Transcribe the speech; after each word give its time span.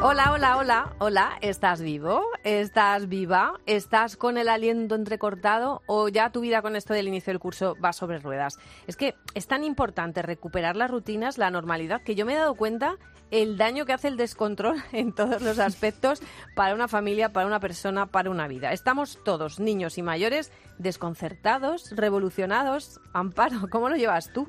Hola, 0.00 0.30
hola, 0.30 0.56
hola, 0.58 0.94
hola, 1.00 1.38
¿estás 1.40 1.82
vivo? 1.82 2.22
¿Estás 2.44 3.08
viva? 3.08 3.54
¿Estás 3.66 4.16
con 4.16 4.38
el 4.38 4.48
aliento 4.48 4.94
entrecortado 4.94 5.82
o 5.86 6.08
ya 6.08 6.30
tu 6.30 6.40
vida 6.40 6.62
con 6.62 6.76
esto 6.76 6.94
del 6.94 7.08
inicio 7.08 7.32
del 7.32 7.40
curso 7.40 7.76
va 7.84 7.92
sobre 7.92 8.20
ruedas? 8.20 8.60
Es 8.86 8.94
que 8.94 9.16
es 9.34 9.48
tan 9.48 9.64
importante 9.64 10.22
recuperar 10.22 10.76
las 10.76 10.88
rutinas, 10.88 11.36
la 11.36 11.50
normalidad, 11.50 12.02
que 12.02 12.14
yo 12.14 12.24
me 12.24 12.34
he 12.34 12.36
dado 12.36 12.54
cuenta 12.54 12.96
el 13.32 13.58
daño 13.58 13.86
que 13.86 13.92
hace 13.92 14.06
el 14.06 14.16
descontrol 14.16 14.76
en 14.92 15.12
todos 15.12 15.42
los 15.42 15.58
aspectos 15.58 16.22
para 16.54 16.76
una 16.76 16.86
familia, 16.86 17.32
para 17.32 17.48
una 17.48 17.58
persona, 17.58 18.06
para 18.06 18.30
una 18.30 18.46
vida. 18.46 18.72
Estamos 18.72 19.18
todos, 19.24 19.58
niños 19.58 19.98
y 19.98 20.02
mayores, 20.02 20.52
desconcertados, 20.78 21.90
revolucionados. 21.90 23.00
Amparo, 23.12 23.68
¿cómo 23.68 23.88
lo 23.88 23.96
llevas 23.96 24.32
tú? 24.32 24.48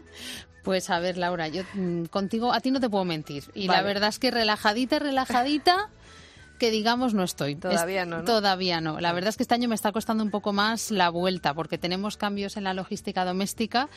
Pues 0.70 0.92
a 0.92 1.00
ver, 1.00 1.18
Laura, 1.18 1.48
yo 1.48 1.64
mm, 1.74 2.04
contigo, 2.12 2.54
a 2.54 2.60
ti 2.60 2.70
no 2.70 2.80
te 2.80 2.92
puedo 2.92 3.04
mentir. 3.04 3.46
Y 3.56 3.68
la 3.68 3.82
verdad 3.82 4.10
es 4.10 4.20
que 4.20 4.30
relajadita, 4.30 5.00
relajadita, 5.00 5.90
que 6.60 6.70
digamos 6.70 7.16
no 7.16 7.24
estoy. 7.24 7.56
Todavía 7.56 8.06
no, 8.06 8.24
Todavía 8.24 8.82
no. 8.82 9.00
La 9.00 9.14
verdad 9.14 9.30
es 9.30 9.38
que 9.38 9.44
este 9.44 9.56
año 9.56 9.68
me 9.68 9.76
está 9.76 9.92
costando 9.92 10.24
un 10.24 10.30
poco 10.30 10.54
más 10.54 10.92
la 10.92 11.10
vuelta 11.10 11.56
porque 11.56 11.80
tenemos 11.80 12.18
cambios 12.18 12.58
en 12.58 12.66
la 12.66 12.76
logística 12.76 13.26
doméstica 13.26 13.90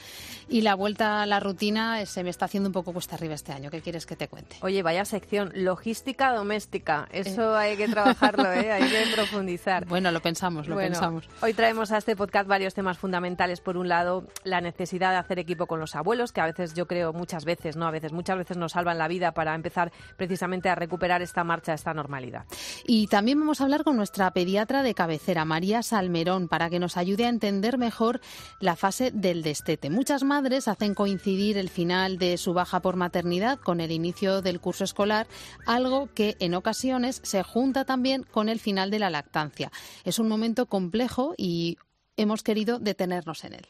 y 0.48 0.62
la 0.62 0.74
vuelta 0.74 1.22
a 1.22 1.26
la 1.26 1.40
rutina 1.40 2.06
se 2.06 2.24
me 2.24 2.30
está 2.30 2.46
haciendo 2.46 2.68
un 2.68 2.72
poco 2.72 2.92
cuesta 2.92 3.16
arriba 3.16 3.34
este 3.34 3.52
año. 3.52 3.70
¿Qué 3.70 3.82
quieres 3.82 4.06
que 4.06 4.16
te 4.16 4.28
cuente? 4.28 4.56
Oye, 4.62 4.82
vaya 4.82 5.04
sección, 5.04 5.52
logística 5.54 6.32
doméstica. 6.32 7.08
Eso 7.12 7.54
eh. 7.54 7.58
hay 7.58 7.76
que 7.76 7.88
trabajarlo, 7.88 8.50
¿eh? 8.52 8.72
hay 8.72 8.88
que 8.88 9.04
profundizar. 9.14 9.84
Bueno, 9.86 10.10
lo 10.10 10.20
pensamos, 10.20 10.68
lo 10.68 10.76
pensamos. 10.76 11.28
Hoy 11.42 11.52
traemos 11.54 11.92
a 11.92 11.98
este 11.98 12.16
podcast 12.16 12.46
varios 12.48 12.74
temas 12.74 12.96
fundamentales. 12.96 13.60
Por 13.60 13.76
un 13.76 13.88
lado, 13.88 14.24
la 14.44 14.60
necesidad 14.60 15.10
de 15.10 15.16
hacer 15.16 15.38
equipo 15.38 15.66
con 15.66 15.80
los 15.80 15.96
abuelos, 15.96 16.32
que 16.32 16.40
a 16.40 16.46
veces 16.46 16.74
yo 16.74 16.86
creo 16.86 17.12
muchas 17.12 17.44
veces, 17.44 17.76
no 17.76 17.86
a 17.86 17.90
veces, 17.90 18.12
muchas 18.12 18.38
veces 18.38 18.56
nos 18.56 18.72
salvan 18.72 18.98
la 18.98 19.08
vida 19.08 19.32
para 19.32 19.54
empezar 19.54 19.92
precisamente 20.16 20.68
a 20.68 20.74
recuperar 20.74 21.22
esta 21.22 21.44
marcha, 21.44 21.74
esta 21.74 21.92
normalidad. 21.92 22.44
Y 22.86 23.06
también 23.06 23.38
vamos 23.38 23.60
a 23.60 23.64
hablar 23.64 23.84
con 23.84 23.96
nuestra 23.96 24.30
pediatra 24.32 24.82
de 24.82 24.94
cabecera, 24.94 25.44
María 25.44 25.82
Salmerón, 25.82 26.48
para 26.48 26.70
que 26.70 26.78
nos 26.78 26.96
ayude 26.96 27.26
a 27.26 27.28
entender 27.28 27.78
mejor 27.78 28.20
la 28.60 28.76
fase 28.76 29.10
del 29.10 29.42
destete. 29.42 29.90
Muchas 29.90 30.22
madres 30.22 30.68
hacen 30.68 30.94
coincidir 30.94 31.58
el 31.58 31.68
final 31.68 32.18
de 32.18 32.36
su 32.38 32.54
baja 32.54 32.80
por 32.80 32.96
maternidad 32.96 33.58
con 33.58 33.80
el 33.80 33.90
inicio 33.90 34.42
del 34.42 34.60
curso 34.60 34.84
escolar, 34.84 35.26
algo 35.66 36.08
que 36.14 36.36
en 36.40 36.54
ocasiones 36.54 37.20
se 37.22 37.42
junta 37.42 37.84
también 37.84 38.22
con 38.22 38.48
el 38.48 38.60
final 38.60 38.90
de 38.90 38.98
la 38.98 39.10
lactancia. 39.10 39.70
Es 40.04 40.18
un 40.18 40.28
momento 40.28 40.66
complejo 40.66 41.34
y 41.36 41.76
hemos 42.16 42.42
querido 42.42 42.78
detenernos 42.78 43.44
en 43.44 43.54
él. 43.54 43.66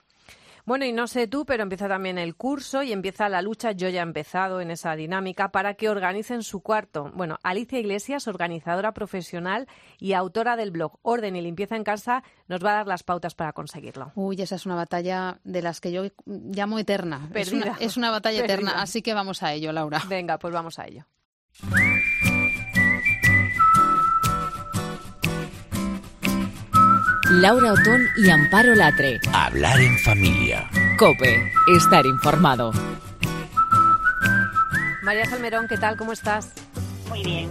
Bueno, 0.65 0.85
y 0.85 0.93
no 0.93 1.07
sé 1.07 1.27
tú, 1.27 1.45
pero 1.45 1.65
empieza 1.65 1.89
también 1.89 2.19
el 2.19 2.37
curso 2.37 2.83
y 2.83 2.93
empieza 2.93 3.29
la 3.29 3.43
lucha. 3.43 3.73
Yo 3.73 3.89
ya 3.89 4.01
he 4.01 4.03
empezado 4.03 4.61
en 4.61 4.71
esa 4.71 4.95
dinámica 4.95 5.51
para 5.51 5.75
que 5.75 5.89
organicen 5.89 6.43
su 6.43 6.61
cuarto. 6.61 7.11
Bueno, 7.15 7.39
Alicia 7.43 7.81
Iglesias, 7.81 8.29
organizadora 8.29 8.93
profesional 8.93 9.67
y 9.99 10.13
autora 10.13 10.57
del 10.57 10.71
blog 10.71 10.99
Orden 11.03 11.37
y 11.37 11.43
Limpieza 11.43 11.77
en 11.77 11.85
Casa, 11.85 12.23
nos 12.47 12.65
va 12.65 12.73
a 12.73 12.77
dar 12.77 12.87
las 12.87 13.03
pautas 13.03 13.35
para 13.35 13.53
conseguirlo. 13.53 14.13
Uy, 14.15 14.41
esa 14.41 14.55
es 14.55 14.67
una 14.67 14.77
batalla 14.77 15.41
de 15.45 15.63
las 15.63 15.81
que 15.81 15.91
yo 15.91 16.05
llamo 16.27 16.79
eterna. 16.79 17.29
Perdida. 17.33 17.77
Es 17.81 17.97
una, 17.97 18.11
batalla 18.11 18.41
eterna, 18.45 18.81
así 18.83 19.03
que 19.03 19.15
vamos 19.15 19.43
a 19.43 19.53
ello, 19.53 19.73
Laura. 19.73 20.03
Venga, 20.09 20.39
pues 20.39 20.55
vamos 20.55 20.79
a 20.79 20.87
ello. 20.87 21.07
Laura 27.31 27.73
Otón 27.73 28.03
y 28.17 28.31
Amparo 28.31 28.75
Latre. 28.75 29.21
Hablar 29.33 29.81
en 29.81 29.99
familia. 30.01 30.69
Cope, 30.99 31.53
estar 31.77 32.05
informado. 32.05 32.73
María 35.03 35.25
Salmerón, 35.27 35.67
¿qué 35.69 35.79
tal? 35.79 35.97
¿Cómo 35.97 36.13
estás? 36.13 36.53
Muy 37.09 37.23
bien. 37.23 37.49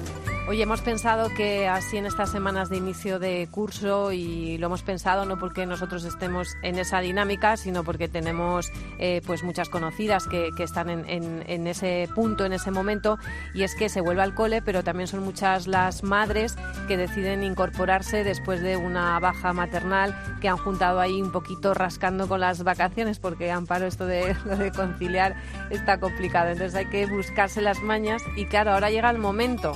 Hoy 0.48 0.60
hemos 0.60 0.82
pensado 0.82 1.30
que 1.30 1.68
así 1.68 1.98
en 1.98 2.08
estas 2.08 2.32
semanas 2.32 2.70
de 2.70 2.78
inicio 2.78 3.20
de 3.20 3.48
curso 3.52 4.12
y 4.12 4.58
lo 4.58 4.68
hemos 4.68 4.82
pensado 4.82 5.24
no 5.24 5.38
porque 5.38 5.68
nosotros 5.68 6.04
estemos 6.04 6.56
en 6.64 6.80
esa 6.80 7.00
dinámica, 7.00 7.58
sino 7.58 7.84
porque 7.84 8.08
tenemos 8.08 8.72
eh, 8.98 9.22
pues 9.26 9.44
muchas 9.44 9.70
conocidas 9.70 10.26
que, 10.26 10.50
están 10.58 10.90
en, 10.90 11.68
ese 11.68 12.10
punto, 12.16 12.44
en 12.44 12.54
ese 12.54 12.72
momento, 12.72 13.20
y 13.54 13.62
es 13.62 13.76
que 13.76 13.88
se 13.88 14.02
vuelve 14.02 14.24
al 14.24 14.34
cole, 14.34 14.64
pero 14.64 14.84
también 14.84 15.08
son 15.08 15.24
muchas 15.24 15.68
las 15.68 16.04
madres 16.04 16.56
que 16.88 16.98
deciden 16.98 17.44
incorporarse 17.44 18.24
después 18.24 18.62
de 18.62 18.78
una 18.78 19.20
baja 19.20 19.54
maternal, 19.54 20.16
que 20.42 20.50
han 20.50 20.58
juntado 20.58 21.00
ahí 21.00 21.22
un 21.22 21.32
poquito 21.32 21.76
rascando 21.76 22.28
con 22.28 22.40
las 22.40 22.64
vacaciones, 22.64 23.20
porque 23.20 23.52
Amparo 23.52 23.86
esto 23.86 24.08
de, 24.08 24.36
lo 24.46 24.58
de 24.58 24.72
conciliar 24.72 25.36
está 25.70 26.00
complicado. 26.00 26.50
Entonces 26.50 26.76
hay 26.76 26.88
que 26.88 27.06
buscarse 27.06 27.62
las 27.62 27.82
mañas 27.82 28.24
y 28.36 28.46
claro, 28.46 28.74
ahora 28.74 28.90
llega 28.90 29.10
el 29.12 29.20
momento 29.20 29.74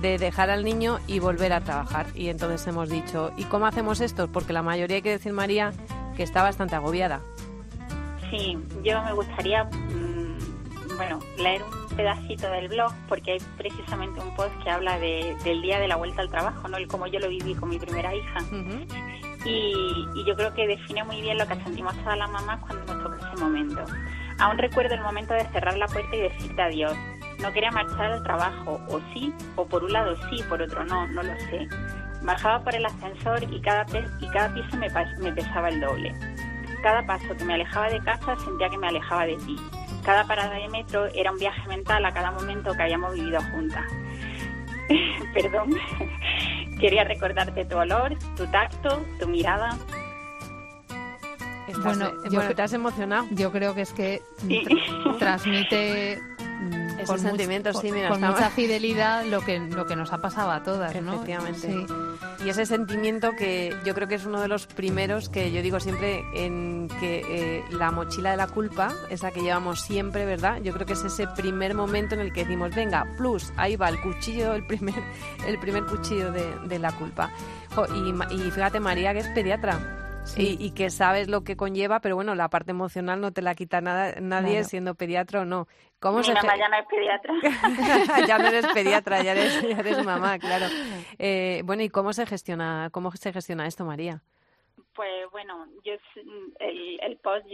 de 0.00 0.18
dejar 0.18 0.50
al 0.50 0.64
niño 0.64 0.98
y 1.06 1.18
volver 1.18 1.52
a 1.52 1.60
trabajar. 1.62 2.06
Y 2.14 2.28
entonces 2.28 2.66
hemos 2.66 2.88
dicho, 2.88 3.32
¿y 3.36 3.44
cómo 3.44 3.66
hacemos 3.66 4.00
esto? 4.00 4.28
Porque 4.28 4.52
la 4.52 4.62
mayoría, 4.62 4.96
hay 4.96 5.02
que 5.02 5.10
decir, 5.10 5.32
María, 5.32 5.72
que 6.16 6.22
está 6.22 6.42
bastante 6.42 6.76
agobiada. 6.76 7.22
Sí, 8.30 8.58
yo 8.82 9.02
me 9.02 9.12
gustaría, 9.12 9.64
mm, 9.64 10.96
bueno, 10.96 11.20
leer 11.38 11.62
un 11.62 11.96
pedacito 11.96 12.50
del 12.50 12.68
blog, 12.68 12.92
porque 13.08 13.32
hay 13.32 13.38
precisamente 13.56 14.20
un 14.20 14.34
post 14.34 14.52
que 14.62 14.70
habla 14.70 14.98
de, 14.98 15.36
del 15.44 15.62
día 15.62 15.78
de 15.78 15.88
la 15.88 15.96
vuelta 15.96 16.22
al 16.22 16.30
trabajo, 16.30 16.68
¿no? 16.68 16.76
El 16.76 16.88
cómo 16.88 17.06
yo 17.06 17.20
lo 17.20 17.28
viví 17.28 17.54
con 17.54 17.68
mi 17.68 17.78
primera 17.78 18.14
hija. 18.14 18.40
y, 19.44 20.08
y, 20.14 20.24
yo 20.26 20.34
creo 20.34 20.52
que 20.54 20.66
define 20.66 21.04
muy 21.04 21.20
bien 21.20 21.38
lo 21.38 21.46
que 21.46 21.54
sentimos 21.54 21.94
todas 21.98 22.18
las 22.18 22.30
mamás 22.30 22.60
cuando 22.60 22.94
nos 22.94 23.04
toca 23.04 23.32
ese 23.32 23.40
momento. 23.40 23.84
Aún 24.38 24.58
recuerdo 24.58 24.94
el 24.94 25.00
momento 25.00 25.34
de 25.34 25.44
cerrar 25.46 25.76
la 25.78 25.86
puerta 25.86 26.16
y 26.16 26.20
decirte 26.20 26.60
adiós 26.60 26.96
no 27.40 27.52
quería 27.52 27.70
marchar 27.70 28.12
al 28.12 28.22
trabajo, 28.22 28.80
o 28.88 29.00
sí, 29.12 29.32
o 29.56 29.66
por 29.66 29.84
un 29.84 29.92
lado 29.92 30.16
sí, 30.30 30.42
por 30.48 30.62
otro 30.62 30.84
no, 30.84 31.06
no 31.08 31.22
lo 31.22 31.34
sé. 31.40 31.68
Bajaba 32.22 32.62
por 32.64 32.74
el 32.74 32.86
ascensor 32.86 33.42
y 33.42 33.60
cada, 33.60 33.84
y 34.20 34.28
cada 34.30 34.52
piso 34.54 34.76
me, 34.76 34.88
me 35.18 35.32
pesaba 35.32 35.68
el 35.68 35.80
doble. 35.80 36.14
Cada 36.82 37.04
paso 37.06 37.36
que 37.36 37.44
me 37.44 37.54
alejaba 37.54 37.88
de 37.88 38.00
casa 38.00 38.36
sentía 38.36 38.68
que 38.68 38.78
me 38.78 38.88
alejaba 38.88 39.26
de 39.26 39.36
ti. 39.36 39.56
Cada 40.04 40.26
parada 40.26 40.54
de 40.54 40.68
metro 40.68 41.06
era 41.14 41.32
un 41.32 41.38
viaje 41.38 41.66
mental 41.68 42.04
a 42.04 42.12
cada 42.12 42.30
momento 42.30 42.72
que 42.72 42.82
habíamos 42.82 43.14
vivido 43.14 43.40
juntas. 43.52 43.84
Perdón, 45.34 45.70
quería 46.80 47.04
recordarte 47.04 47.64
tu 47.64 47.76
olor, 47.76 48.16
tu 48.36 48.46
tacto, 48.46 49.04
tu 49.18 49.28
mirada. 49.28 49.76
bueno, 51.82 52.12
yo, 52.30 52.54
te 52.54 52.62
has 52.62 52.72
emocionado. 52.72 53.26
Yo 53.32 53.50
creo 53.52 53.74
que 53.74 53.82
es 53.82 53.92
que 53.92 54.22
transmite 55.18 56.35
con 57.04 57.18
sentimientos, 57.18 57.78
sí, 57.80 57.90
con 58.08 58.20
mucha 58.20 58.50
fidelidad 58.50 59.24
lo 59.26 59.40
que, 59.40 59.58
lo 59.58 59.86
que 59.86 59.96
nos 59.96 60.12
ha 60.12 60.18
pasado 60.18 60.50
a 60.50 60.62
todas, 60.62 60.94
¿no? 61.02 61.14
Efectivamente. 61.14 61.86
Y 62.44 62.48
ese 62.48 62.66
sentimiento 62.66 63.32
que 63.36 63.74
yo 63.84 63.94
creo 63.94 64.08
que 64.08 64.14
es 64.14 64.24
uno 64.24 64.40
de 64.40 64.48
los 64.48 64.66
primeros 64.66 65.28
que 65.28 65.52
yo 65.52 65.62
digo 65.62 65.80
siempre 65.80 66.24
en 66.34 66.88
que 67.00 67.22
eh, 67.28 67.64
la 67.70 67.90
mochila 67.90 68.30
de 68.30 68.36
la 68.36 68.46
culpa, 68.46 68.92
esa 69.10 69.30
que 69.30 69.40
llevamos 69.40 69.80
siempre, 69.82 70.24
¿verdad? 70.24 70.60
Yo 70.62 70.72
creo 70.72 70.86
que 70.86 70.94
es 70.94 71.04
ese 71.04 71.26
primer 71.28 71.74
momento 71.74 72.14
en 72.14 72.20
el 72.20 72.32
que 72.32 72.44
decimos, 72.44 72.74
venga, 72.74 73.04
plus, 73.16 73.52
ahí 73.56 73.76
va 73.76 73.88
el 73.88 74.00
cuchillo, 74.00 74.54
el 74.54 74.66
primer, 74.66 75.02
el 75.46 75.58
primer 75.58 75.84
cuchillo 75.84 76.32
de, 76.32 76.78
la 76.78 76.92
culpa. 76.92 77.30
y, 77.94 78.34
y 78.34 78.50
fíjate, 78.50 78.80
María, 78.80 79.12
que 79.12 79.20
es 79.20 79.28
pediatra. 79.28 80.05
Y, 80.36 80.72
que 80.72 80.90
sabes 80.90 81.28
lo 81.28 81.44
que 81.44 81.56
conlleva, 81.56 82.00
pero 82.00 82.14
bueno, 82.16 82.34
la 82.34 82.48
parte 82.48 82.72
emocional 82.72 83.20
no 83.20 83.32
te 83.32 83.42
la 83.42 83.54
quita 83.54 83.80
nada, 83.80 84.14
nadie 84.20 84.64
siendo 84.64 84.94
pediatra 84.94 85.42
o 85.42 85.44
no. 85.44 85.66
¿Cómo 85.98 86.22
se 86.22 86.34
mamá 86.34 86.56
ya 86.56 86.68
no 86.68 86.76
es 86.76 86.86
pediatra. 86.86 87.34
ya 88.26 88.38
no 88.38 88.48
eres 88.48 88.66
pediatra, 88.66 89.22
ya 89.22 89.32
eres, 89.32 89.62
ya 89.62 89.78
eres 89.78 90.04
mamá, 90.04 90.38
claro. 90.38 90.66
Eh, 91.18 91.62
bueno, 91.64 91.82
¿y 91.82 91.88
cómo 91.88 92.12
se 92.12 92.26
gestiona, 92.26 92.90
cómo 92.92 93.10
se 93.12 93.32
gestiona 93.32 93.66
esto, 93.66 93.84
María? 93.84 94.20
Pues 94.94 95.30
bueno, 95.30 95.66
yo 95.84 95.94
el, 96.58 97.00
el 97.02 97.16
post 97.18 97.46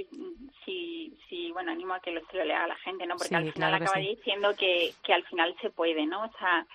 sí, 0.65 1.17
sí, 1.29 1.51
bueno, 1.53 1.73
animo 1.73 1.95
a 1.95 2.01
que 2.01 2.11
lo, 2.11 2.21
se 2.27 2.37
lo 2.37 2.45
lea 2.45 2.65
a 2.65 2.69
la 2.69 2.77
gente, 2.77 3.07
¿no? 3.07 3.17
Porque 3.17 3.35
al 3.35 3.53
final 3.53 3.75
acaba 3.75 3.99
diciendo 3.99 4.55
que, 4.57 4.93
que 5.05 5.13
al 5.13 5.25
final 5.25 5.55
se 5.61 5.71
puede, 5.71 6.07
¿no? 6.07 6.25
O 6.25 6.31
sea, 6.39 6.67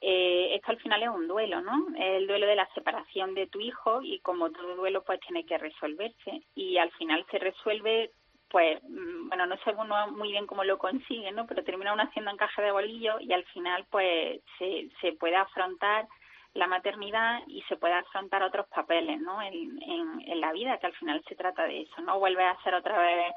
eh, 0.00 0.54
esto 0.54 0.72
al 0.72 0.80
final 0.80 1.02
es 1.02 1.08
un 1.08 1.26
duelo, 1.26 1.60
¿no? 1.62 1.86
El 1.98 2.26
duelo 2.26 2.46
de 2.46 2.56
la 2.56 2.68
separación 2.74 3.34
de 3.34 3.46
tu 3.46 3.60
hijo 3.60 4.02
y 4.02 4.20
como 4.20 4.50
todo 4.50 4.76
duelo 4.76 5.02
pues 5.04 5.20
tiene 5.20 5.46
que 5.46 5.58
resolverse. 5.58 6.42
Y 6.54 6.78
al 6.78 6.90
final 6.92 7.24
se 7.30 7.38
resuelve 7.38 8.10
pues 8.48 8.80
mm, 8.84 9.28
bueno 9.28 9.46
no 9.46 9.56
sé 9.58 9.72
muy 10.12 10.30
bien 10.30 10.46
cómo 10.46 10.64
lo 10.64 10.78
consigue 10.78 11.32
no 11.32 11.46
pero 11.46 11.64
termina 11.64 11.92
uno 11.92 12.04
haciendo 12.04 12.30
encaje 12.30 12.62
de 12.62 12.70
bolillo 12.70 13.18
y 13.20 13.32
al 13.32 13.44
final 13.46 13.86
pues 13.90 14.40
se, 14.58 14.88
se 15.00 15.12
puede 15.12 15.36
afrontar 15.36 16.06
la 16.54 16.66
maternidad 16.66 17.40
y 17.48 17.62
se 17.62 17.76
puede 17.76 17.94
afrontar 17.94 18.42
otros 18.42 18.66
papeles 18.68 19.20
no 19.20 19.42
en, 19.42 19.82
en, 19.82 20.22
en 20.26 20.40
la 20.40 20.52
vida 20.52 20.78
que 20.78 20.86
al 20.86 20.94
final 20.94 21.22
se 21.28 21.34
trata 21.34 21.64
de 21.64 21.82
eso 21.82 22.00
no 22.02 22.18
vuelve 22.18 22.44
a 22.44 22.56
ser 22.62 22.74
otra 22.74 22.98
vez 22.98 23.34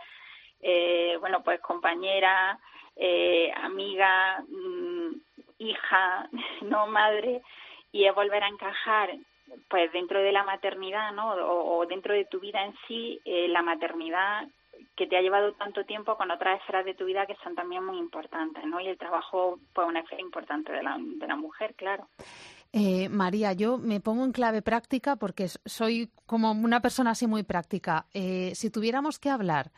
eh, 0.61 1.17
bueno 1.19 1.43
pues 1.43 1.59
compañera 1.61 2.59
eh, 2.99 3.51
amiga, 3.55 4.43
mm, 4.47 5.15
hija, 5.59 6.29
no 6.61 6.87
madre, 6.87 7.41
y 7.91 8.05
es 8.05 8.13
volver 8.13 8.43
a 8.43 8.49
encajar 8.49 9.17
pues 9.67 9.91
dentro 9.91 10.21
de 10.21 10.31
la 10.31 10.43
maternidad, 10.43 11.11
¿no? 11.11 11.31
O, 11.31 11.85
dentro 11.87 12.13
de 12.13 12.25
tu 12.25 12.39
vida 12.39 12.63
en 12.63 12.75
sí, 12.87 13.19
eh, 13.25 13.47
la 13.47 13.63
maternidad 13.63 14.47
que 14.95 15.07
te 15.07 15.17
ha 15.17 15.21
llevado 15.21 15.53
tanto 15.53 15.85
tiempo 15.85 16.15
con 16.17 16.29
otras 16.29 16.59
esferas 16.59 16.85
de 16.85 16.93
tu 16.93 17.05
vida 17.05 17.25
que 17.25 17.35
son 17.43 17.55
también 17.55 17.83
muy 17.83 17.97
importantes, 17.97 18.63
¿no? 18.65 18.79
Y 18.79 18.87
el 18.87 18.97
trabajo, 18.97 19.59
pues 19.73 19.87
una 19.87 20.01
esfera 20.01 20.21
importante 20.21 20.71
de 20.71 20.83
la, 20.83 20.97
de 20.99 21.27
la 21.27 21.35
mujer, 21.35 21.73
claro. 21.75 22.07
Eh, 22.71 23.09
María, 23.09 23.53
yo 23.53 23.77
me 23.79 23.99
pongo 23.99 24.23
en 24.23 24.31
clave 24.31 24.61
práctica 24.61 25.15
porque 25.15 25.47
soy 25.65 26.11
como 26.25 26.51
una 26.51 26.81
persona 26.81 27.11
así 27.11 27.25
muy 27.25 27.43
práctica. 27.43 28.05
Eh, 28.13 28.51
si 28.53 28.69
tuviéramos 28.69 29.17
que 29.17 29.29
hablar 29.29 29.71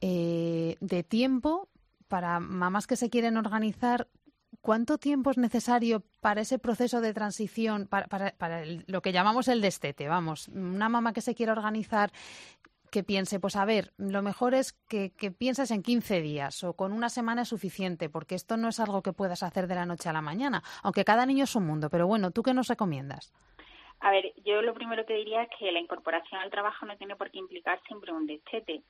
eh, 0.00 0.76
de 0.80 1.02
tiempo 1.02 1.68
para 2.08 2.40
mamás 2.40 2.86
que 2.86 2.96
se 2.96 3.10
quieren 3.10 3.36
organizar, 3.36 4.08
¿cuánto 4.60 4.98
tiempo 4.98 5.30
es 5.30 5.38
necesario 5.38 6.02
para 6.20 6.40
ese 6.40 6.58
proceso 6.58 7.00
de 7.00 7.14
transición, 7.14 7.86
para, 7.86 8.06
para 8.06 8.62
lo 8.86 9.02
que 9.02 9.12
llamamos 9.12 9.48
el 9.48 9.60
destete? 9.60 10.08
Vamos, 10.08 10.48
una 10.48 10.88
mamá 10.88 11.12
que 11.12 11.20
se 11.20 11.34
quiere 11.34 11.52
organizar 11.52 12.10
que 12.90 13.02
piense, 13.02 13.40
pues 13.40 13.56
a 13.56 13.64
ver, 13.64 13.92
lo 13.98 14.22
mejor 14.22 14.54
es 14.54 14.72
que, 14.88 15.12
que, 15.12 15.30
pienses 15.30 15.70
en 15.70 15.82
15 15.82 16.20
días 16.20 16.64
o 16.64 16.74
con 16.74 16.92
una 16.92 17.08
semana 17.08 17.42
es 17.42 17.48
suficiente, 17.48 18.08
porque 18.08 18.34
esto 18.34 18.56
no 18.56 18.68
es 18.68 18.80
algo 18.80 19.02
que 19.02 19.12
puedas 19.12 19.42
hacer 19.42 19.66
de 19.66 19.74
la 19.74 19.86
noche 19.86 20.08
a 20.08 20.12
la 20.12 20.22
mañana, 20.22 20.62
aunque 20.82 21.04
cada 21.04 21.26
niño 21.26 21.44
es 21.44 21.54
un 21.56 21.66
mundo. 21.66 21.90
Pero 21.90 22.06
bueno, 22.06 22.30
¿tú 22.30 22.42
qué 22.42 22.54
nos 22.54 22.68
recomiendas? 22.68 23.32
A 24.00 24.10
ver, 24.10 24.32
yo 24.44 24.62
lo 24.62 24.74
primero 24.74 25.06
que 25.06 25.14
diría 25.14 25.42
es 25.42 25.48
que 25.58 25.72
la 25.72 25.80
incorporación 25.80 26.40
al 26.40 26.50
trabajo 26.50 26.86
no 26.86 26.96
tiene 26.96 27.16
por 27.16 27.30
qué 27.30 27.38
implicar 27.38 27.80
siempre 27.86 28.12
un 28.12 28.26
destete. 28.26 28.82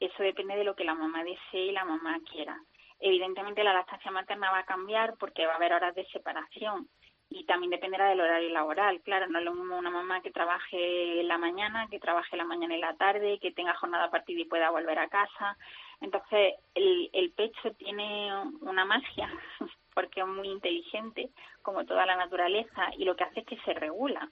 Eso 0.00 0.22
depende 0.22 0.56
de 0.56 0.64
lo 0.64 0.74
que 0.74 0.84
la 0.84 0.94
mamá 0.94 1.22
desee 1.22 1.66
y 1.66 1.72
la 1.72 1.84
mamá 1.84 2.18
quiera. 2.30 2.58
Evidentemente 2.98 3.62
la 3.62 3.74
lactancia 3.74 4.10
materna 4.10 4.50
va 4.50 4.58
a 4.58 4.64
cambiar 4.64 5.14
porque 5.18 5.46
va 5.46 5.52
a 5.52 5.56
haber 5.56 5.72
horas 5.72 5.94
de 5.94 6.06
separación 6.06 6.88
y 7.30 7.44
también 7.44 7.70
dependerá 7.70 8.08
del 8.08 8.20
horario 8.20 8.50
laboral. 8.50 9.00
Claro, 9.02 9.28
no 9.28 9.38
es 9.38 9.44
lo 9.44 9.54
mismo 9.54 9.78
una 9.78 9.90
mamá 9.90 10.20
que 10.20 10.32
trabaje 10.32 11.22
la 11.22 11.38
mañana, 11.38 11.86
que 11.88 12.00
trabaje 12.00 12.36
la 12.36 12.44
mañana 12.44 12.76
y 12.76 12.80
la 12.80 12.96
tarde, 12.96 13.38
que 13.40 13.52
tenga 13.52 13.74
jornada 13.74 14.10
partida 14.10 14.40
y 14.40 14.46
pueda 14.46 14.70
volver 14.70 14.98
a 14.98 15.08
casa. 15.08 15.56
Entonces, 16.00 16.54
el, 16.74 17.08
el 17.12 17.30
pecho 17.30 17.72
tiene 17.78 18.32
una 18.62 18.84
magia, 18.84 19.30
porque 19.94 20.20
es 20.20 20.26
muy 20.26 20.48
inteligente, 20.48 21.30
como 21.62 21.84
toda 21.84 22.04
la 22.04 22.16
naturaleza, 22.16 22.90
y 22.98 23.04
lo 23.04 23.14
que 23.14 23.24
hace 23.24 23.40
es 23.40 23.46
que 23.46 23.60
se 23.60 23.74
regula. 23.74 24.28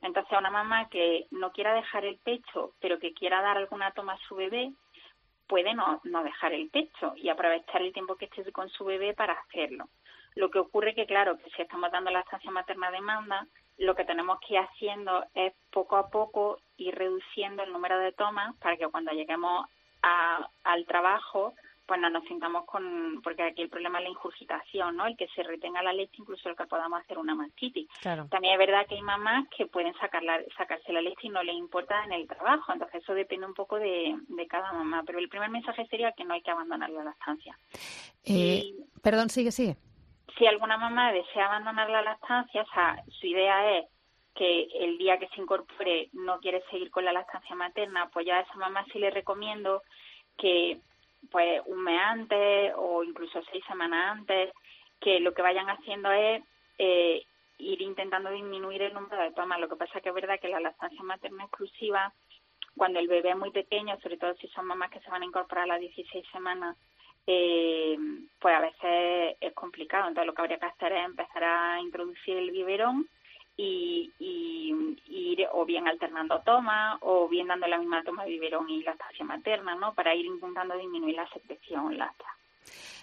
Entonces, 0.00 0.32
a 0.32 0.38
una 0.38 0.50
mamá 0.50 0.88
que 0.88 1.26
no 1.32 1.50
quiera 1.50 1.74
dejar 1.74 2.04
el 2.04 2.18
pecho, 2.18 2.74
pero 2.80 3.00
que 3.00 3.12
quiera 3.12 3.42
dar 3.42 3.58
alguna 3.58 3.90
toma 3.90 4.12
a 4.12 4.28
su 4.28 4.36
bebé, 4.36 4.72
puede 5.50 5.74
no, 5.74 6.00
no 6.04 6.22
dejar 6.22 6.52
el 6.52 6.70
pecho 6.70 7.12
y 7.16 7.28
aprovechar 7.28 7.82
el 7.82 7.92
tiempo 7.92 8.14
que 8.14 8.26
esté 8.26 8.52
con 8.52 8.68
su 8.68 8.84
bebé 8.84 9.14
para 9.14 9.32
hacerlo. 9.32 9.88
Lo 10.36 10.48
que 10.48 10.60
ocurre 10.60 10.94
que, 10.94 11.06
claro, 11.06 11.36
que 11.38 11.50
si 11.50 11.62
estamos 11.62 11.90
dando 11.90 12.12
la 12.12 12.20
estancia 12.20 12.52
materna 12.52 12.86
a 12.86 12.92
demanda, 12.92 13.46
lo 13.76 13.96
que 13.96 14.04
tenemos 14.04 14.38
que 14.38 14.54
ir 14.54 14.60
haciendo 14.60 15.24
es 15.34 15.52
poco 15.72 15.96
a 15.96 16.08
poco 16.08 16.60
ir 16.76 16.94
reduciendo 16.94 17.64
el 17.64 17.72
número 17.72 17.98
de 17.98 18.12
tomas 18.12 18.54
para 18.58 18.76
que 18.76 18.86
cuando 18.86 19.10
lleguemos 19.10 19.66
al 20.02 20.86
trabajo 20.86 21.52
pues 21.90 22.00
no 22.00 22.08
nos 22.08 22.22
sintamos 22.26 22.66
con, 22.66 23.20
porque 23.20 23.42
aquí 23.42 23.62
el 23.62 23.68
problema 23.68 23.98
es 23.98 24.04
la 24.04 24.10
ingurgitación, 24.10 24.94
¿no? 24.94 25.08
El 25.08 25.16
que 25.16 25.26
se 25.34 25.42
retenga 25.42 25.82
la 25.82 25.92
leche, 25.92 26.18
incluso 26.18 26.48
el 26.48 26.54
que 26.54 26.66
podamos 26.66 27.00
hacer 27.00 27.18
una 27.18 27.34
mastitis. 27.34 27.88
También 28.00 28.52
es 28.52 28.58
verdad 28.60 28.86
que 28.86 28.94
hay 28.94 29.02
mamás 29.02 29.48
que 29.48 29.66
pueden 29.66 29.92
sacar 29.94 30.22
sacarse 30.56 30.92
la 30.92 31.00
leche 31.00 31.26
y 31.26 31.30
no 31.30 31.42
les 31.42 31.56
importa 31.56 32.04
en 32.04 32.12
el 32.12 32.28
trabajo, 32.28 32.72
entonces 32.72 33.02
eso 33.02 33.12
depende 33.12 33.44
un 33.44 33.54
poco 33.54 33.80
de, 33.80 34.16
cada 34.48 34.72
mamá. 34.72 35.02
Pero 35.04 35.18
el 35.18 35.28
primer 35.28 35.50
mensaje 35.50 35.84
sería 35.86 36.12
que 36.12 36.24
no 36.24 36.34
hay 36.34 36.42
que 36.42 36.52
abandonar 36.52 36.90
la 36.90 37.02
lactancia. 37.02 37.58
Eh, 38.24 38.72
Perdón, 39.02 39.28
sigue, 39.28 39.50
sigue 39.50 39.76
si 40.38 40.46
alguna 40.46 40.78
mamá 40.78 41.10
desea 41.10 41.46
abandonar 41.46 41.90
la 41.90 42.02
lactancia, 42.02 42.62
o 42.62 42.72
sea, 42.72 43.02
su 43.18 43.26
idea 43.26 43.78
es 43.78 43.86
que 44.36 44.68
el 44.78 44.96
día 44.96 45.18
que 45.18 45.26
se 45.34 45.40
incorpore 45.40 46.08
no 46.12 46.38
quiere 46.38 46.62
seguir 46.70 46.88
con 46.92 47.04
la 47.04 47.12
lactancia 47.12 47.56
materna, 47.56 48.08
pues 48.12 48.26
ya 48.26 48.36
a 48.36 48.42
esa 48.42 48.54
mamá 48.54 48.84
sí 48.92 49.00
le 49.00 49.10
recomiendo 49.10 49.82
que 50.38 50.78
pues 51.30 51.62
un 51.66 51.82
mes 51.82 52.00
antes 52.00 52.72
o 52.76 53.04
incluso 53.04 53.42
seis 53.50 53.64
semanas 53.66 54.18
antes, 54.18 54.52
que 55.00 55.20
lo 55.20 55.32
que 55.34 55.42
vayan 55.42 55.68
haciendo 55.68 56.10
es 56.10 56.42
eh, 56.78 57.24
ir 57.58 57.82
intentando 57.82 58.30
disminuir 58.30 58.82
el 58.82 58.94
número 58.94 59.22
de 59.22 59.32
tomas. 59.32 59.60
Lo 59.60 59.68
que 59.68 59.76
pasa 59.76 60.00
que 60.00 60.08
es 60.08 60.14
verdad 60.14 60.40
que 60.40 60.48
la 60.48 60.60
lactancia 60.60 61.02
materna 61.02 61.44
exclusiva, 61.44 62.12
cuando 62.76 62.98
el 62.98 63.08
bebé 63.08 63.30
es 63.30 63.36
muy 63.36 63.50
pequeño, 63.50 63.98
sobre 64.00 64.16
todo 64.16 64.34
si 64.34 64.48
son 64.48 64.66
mamás 64.66 64.90
que 64.90 65.00
se 65.00 65.10
van 65.10 65.22
a 65.22 65.26
incorporar 65.26 65.64
a 65.64 65.74
las 65.74 65.80
16 65.80 66.26
semanas, 66.32 66.76
eh, 67.26 67.96
pues 68.38 68.54
a 68.54 68.60
veces 68.60 69.36
es 69.40 69.52
complicado. 69.54 70.08
Entonces 70.08 70.26
lo 70.26 70.34
que 70.34 70.42
habría 70.42 70.58
que 70.58 70.66
hacer 70.66 70.92
es 70.92 71.04
empezar 71.04 71.44
a 71.44 71.80
introducir 71.80 72.36
el 72.36 72.50
biberón 72.50 73.08
y, 73.60 74.96
ir 75.08 75.46
o 75.52 75.64
bien 75.64 75.86
alternando 75.86 76.40
tomas 76.40 76.98
o 77.00 77.28
bien 77.28 77.48
dando 77.48 77.66
la 77.66 77.78
misma 77.78 78.02
toma 78.02 78.24
de 78.24 78.30
biberón 78.30 78.68
y 78.70 78.82
lactancia 78.82 79.24
materna, 79.24 79.74
¿no? 79.74 79.94
Para 79.94 80.14
ir 80.14 80.26
intentando 80.26 80.76
disminuir 80.76 81.16
la 81.16 81.28
secreción 81.28 81.96
láctea. 81.96 82.28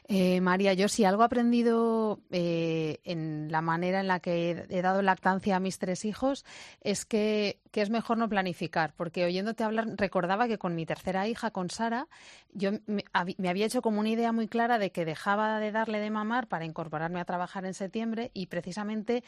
Eh, 0.09 0.39
María, 0.39 0.73
yo 0.73 0.87
si 0.87 1.03
algo 1.03 1.23
he 1.23 1.25
aprendido 1.25 2.19
eh, 2.31 2.99
en 3.03 3.51
la 3.51 3.61
manera 3.61 3.99
en 3.99 4.07
la 4.07 4.21
que 4.21 4.65
he 4.69 4.81
dado 4.81 5.01
lactancia 5.01 5.57
a 5.57 5.59
mis 5.59 5.79
tres 5.79 6.05
hijos 6.05 6.45
es 6.81 7.05
que, 7.05 7.59
es 7.73 7.89
mejor 7.89 8.17
no 8.17 8.29
planificar, 8.29 8.93
porque 8.95 9.25
oyéndote 9.25 9.63
hablar 9.63 9.85
recordaba 9.97 10.47
que 10.47 10.57
con 10.57 10.73
mi 10.73 10.85
tercera 10.85 11.27
hija, 11.27 11.51
con 11.51 11.69
Sara, 11.69 12.07
yo 12.53 12.71
me, 12.87 13.03
me, 13.37 13.49
había 13.49 13.67
hecho 13.67 13.83
como 13.83 13.99
una 13.99 14.09
idea 14.09 14.31
muy 14.31 14.47
clara 14.47 14.79
de 14.79 14.91
que 14.91 15.05
dejaba 15.05 15.59
de 15.59 15.71
darle 15.71 15.99
de 15.99 16.09
mamar 16.09 16.47
para 16.47 16.65
incorporarme 16.65 17.19
a 17.19 17.25
trabajar 17.25 17.65
en 17.65 17.75
septiembre 17.75 18.31
y 18.33 18.47
precisamente 18.47 19.23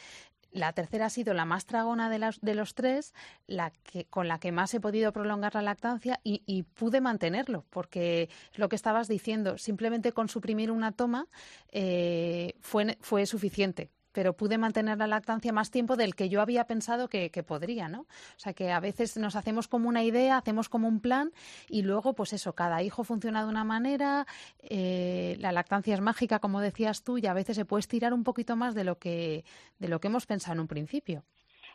la 0.52 0.72
tercera 0.72 1.06
ha 1.06 1.10
sido 1.10 1.34
la 1.34 1.44
más 1.44 1.66
tragona 1.66 2.10
de, 2.10 2.34
de 2.40 2.54
los 2.54 2.74
tres, 2.74 3.14
la 3.46 3.70
que, 3.70 4.06
con 4.06 4.28
la 4.28 4.38
que 4.38 4.52
más 4.52 4.74
he 4.74 4.80
podido 4.80 5.12
prolongar 5.12 5.54
la 5.54 5.62
lactancia 5.62 6.20
y, 6.24 6.42
y 6.46 6.62
pude 6.62 7.00
mantenerlo, 7.00 7.64
porque 7.70 8.28
lo 8.54 8.68
que 8.68 8.76
estabas 8.76 9.08
diciendo, 9.08 9.58
simplemente 9.58 10.12
con 10.12 10.28
suprimir 10.28 10.70
una 10.70 10.92
toma 10.92 11.26
eh, 11.70 12.54
fue, 12.60 12.98
fue 13.00 13.26
suficiente 13.26 13.90
pero 14.12 14.34
pude 14.34 14.58
mantener 14.58 14.98
la 14.98 15.06
lactancia 15.06 15.52
más 15.52 15.70
tiempo 15.70 15.96
del 15.96 16.14
que 16.14 16.28
yo 16.28 16.40
había 16.40 16.64
pensado 16.64 17.08
que, 17.08 17.30
podría, 17.46 17.88
¿no? 17.88 18.00
O 18.00 18.38
sea, 18.38 18.52
que 18.52 18.70
a 18.70 18.80
veces 18.80 19.16
nos 19.16 19.36
hacemos 19.36 19.68
como 19.68 19.88
una 19.88 20.02
idea, 20.02 20.36
hacemos 20.36 20.68
como 20.68 20.88
un 20.88 21.00
plan 21.00 21.30
y 21.68 21.82
luego, 21.82 22.14
pues 22.14 22.32
eso, 22.32 22.54
cada 22.54 22.82
hijo 22.82 23.04
funciona 23.04 23.42
de 23.42 23.48
una 23.48 23.64
manera, 23.64 24.26
eh, 24.62 25.36
la 25.38 25.52
lactancia 25.52 25.94
es 25.94 26.00
mágica, 26.00 26.38
como 26.38 26.60
decías 26.60 27.04
tú, 27.04 27.18
y 27.18 27.26
a 27.26 27.34
veces 27.34 27.56
se 27.56 27.64
puede 27.64 27.80
estirar 27.80 28.12
un 28.12 28.24
poquito 28.24 28.56
más 28.56 28.74
de 28.74 28.84
lo 28.84 28.98
que, 28.98 29.44
de 29.78 29.88
lo 29.88 30.00
que 30.00 30.08
hemos 30.08 30.26
pensado 30.26 30.54
en 30.54 30.60
un 30.60 30.68
principio. 30.68 31.24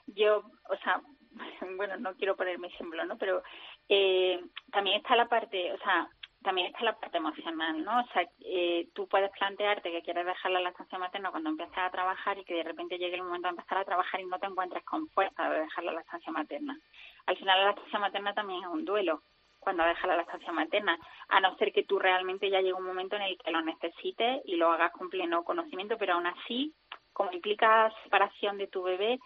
Yo, 0.07 0.43
o 0.69 0.77
sea, 0.83 1.01
bueno, 1.77 1.97
no 1.97 2.13
quiero 2.15 2.35
ponerme 2.35 2.67
ejemplo, 2.67 3.03
¿no? 3.05 3.17
Pero 3.17 3.43
eh, 3.89 4.39
también 4.71 4.97
está 4.97 5.15
la 5.15 5.27
parte, 5.27 5.71
o 5.73 5.77
sea, 5.77 6.09
también 6.45 6.67
está 6.67 6.85
la 6.85 6.95
parte 6.95 7.17
emocional, 7.17 7.83
¿no? 7.83 7.99
O 7.99 8.07
sea, 8.13 8.23
eh, 8.45 8.87
tú 8.93 9.07
puedes 9.07 9.31
plantearte 9.31 9.91
que 9.91 10.03
quieres 10.03 10.25
dejar 10.25 10.51
la 10.51 10.61
lactancia 10.61 10.99
materna 10.99 11.31
cuando 11.31 11.49
empieces 11.49 11.77
a 11.77 11.89
trabajar 11.89 12.37
y 12.37 12.45
que 12.45 12.53
de 12.53 12.63
repente 12.63 12.99
llegue 12.99 13.15
el 13.15 13.23
momento 13.23 13.47
de 13.47 13.55
empezar 13.55 13.79
a 13.79 13.83
trabajar 13.83 14.21
y 14.21 14.25
no 14.25 14.37
te 14.37 14.45
encuentres 14.45 14.85
con 14.85 15.09
fuerza 15.09 15.49
de 15.49 15.61
dejar 15.61 15.83
la 15.83 15.93
lactancia 15.93 16.31
materna. 16.31 16.77
Al 17.25 17.35
final 17.35 17.59
la 17.59 17.65
lactancia 17.65 17.99
materna 17.99 18.33
también 18.35 18.61
es 18.61 18.69
un 18.69 18.85
duelo 18.85 19.23
cuando 19.59 19.83
dejas 19.83 20.05
la 20.05 20.17
lactancia 20.17 20.51
materna, 20.51 20.95
a 21.27 21.39
no 21.39 21.55
ser 21.57 21.73
que 21.73 21.83
tú 21.83 21.97
realmente 21.97 22.51
ya 22.51 22.61
llegue 22.61 22.73
un 22.73 22.85
momento 22.85 23.15
en 23.15 23.23
el 23.23 23.37
que 23.39 23.49
lo 23.49 23.61
necesites 23.61 24.43
y 24.45 24.57
lo 24.57 24.71
hagas 24.71 24.91
con 24.91 25.09
pleno 25.09 25.43
conocimiento, 25.43 25.97
pero 25.97 26.13
aún 26.13 26.27
así, 26.27 26.71
como 27.11 27.31
implica 27.31 27.91
separación 28.03 28.59
de 28.59 28.67
tu 28.67 28.83
bebé, 28.83 29.17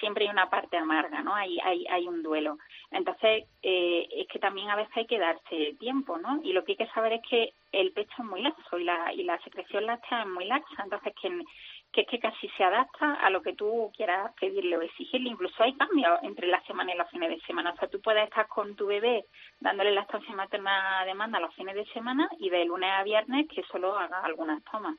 siempre 0.00 0.24
hay 0.24 0.30
una 0.30 0.50
parte 0.50 0.76
amarga, 0.76 1.22
¿no? 1.22 1.34
Hay, 1.34 1.58
hay, 1.60 1.86
hay 1.88 2.08
un 2.08 2.22
duelo. 2.22 2.58
Entonces, 2.90 3.44
eh, 3.62 4.08
es 4.10 4.26
que 4.26 4.38
también 4.38 4.70
a 4.70 4.76
veces 4.76 4.96
hay 4.96 5.06
que 5.06 5.18
darse 5.18 5.76
tiempo, 5.78 6.18
¿no? 6.18 6.40
Y 6.42 6.52
lo 6.52 6.64
que 6.64 6.72
hay 6.72 6.76
que 6.76 6.88
saber 6.88 7.12
es 7.12 7.22
que 7.28 7.52
el 7.72 7.92
pecho 7.92 8.14
es 8.18 8.24
muy 8.24 8.42
laxo 8.42 8.78
y 8.78 8.84
la, 8.84 9.12
y 9.12 9.22
la 9.22 9.38
secreción 9.42 9.86
láctea 9.86 10.22
es 10.22 10.28
muy 10.28 10.44
laxa, 10.46 10.82
entonces 10.82 11.12
que, 11.20 11.44
que 11.92 12.00
es 12.00 12.06
que 12.08 12.18
casi 12.18 12.48
se 12.56 12.64
adapta 12.64 13.14
a 13.14 13.30
lo 13.30 13.42
que 13.42 13.52
tú 13.52 13.92
quieras 13.96 14.32
pedirle 14.40 14.76
o 14.76 14.82
exigirle. 14.82 15.30
Incluso 15.30 15.62
hay 15.62 15.74
cambios 15.74 16.18
entre 16.22 16.48
la 16.48 16.60
semana 16.62 16.92
y 16.92 16.98
los 16.98 17.08
fines 17.10 17.30
de 17.30 17.40
semana. 17.46 17.70
O 17.72 17.76
sea, 17.76 17.88
tú 17.88 18.00
puedes 18.00 18.24
estar 18.24 18.48
con 18.48 18.74
tu 18.74 18.86
bebé 18.86 19.24
dándole 19.60 19.92
la 19.92 20.02
estancia 20.02 20.34
materna 20.34 21.00
a 21.00 21.04
demanda 21.04 21.38
los 21.38 21.54
fines 21.54 21.74
de 21.74 21.86
semana 21.86 22.28
y 22.38 22.50
de 22.50 22.64
lunes 22.64 22.90
a 22.90 23.04
viernes 23.04 23.46
que 23.48 23.62
solo 23.64 23.96
haga 23.96 24.20
algunas 24.24 24.62
tomas. 24.64 24.96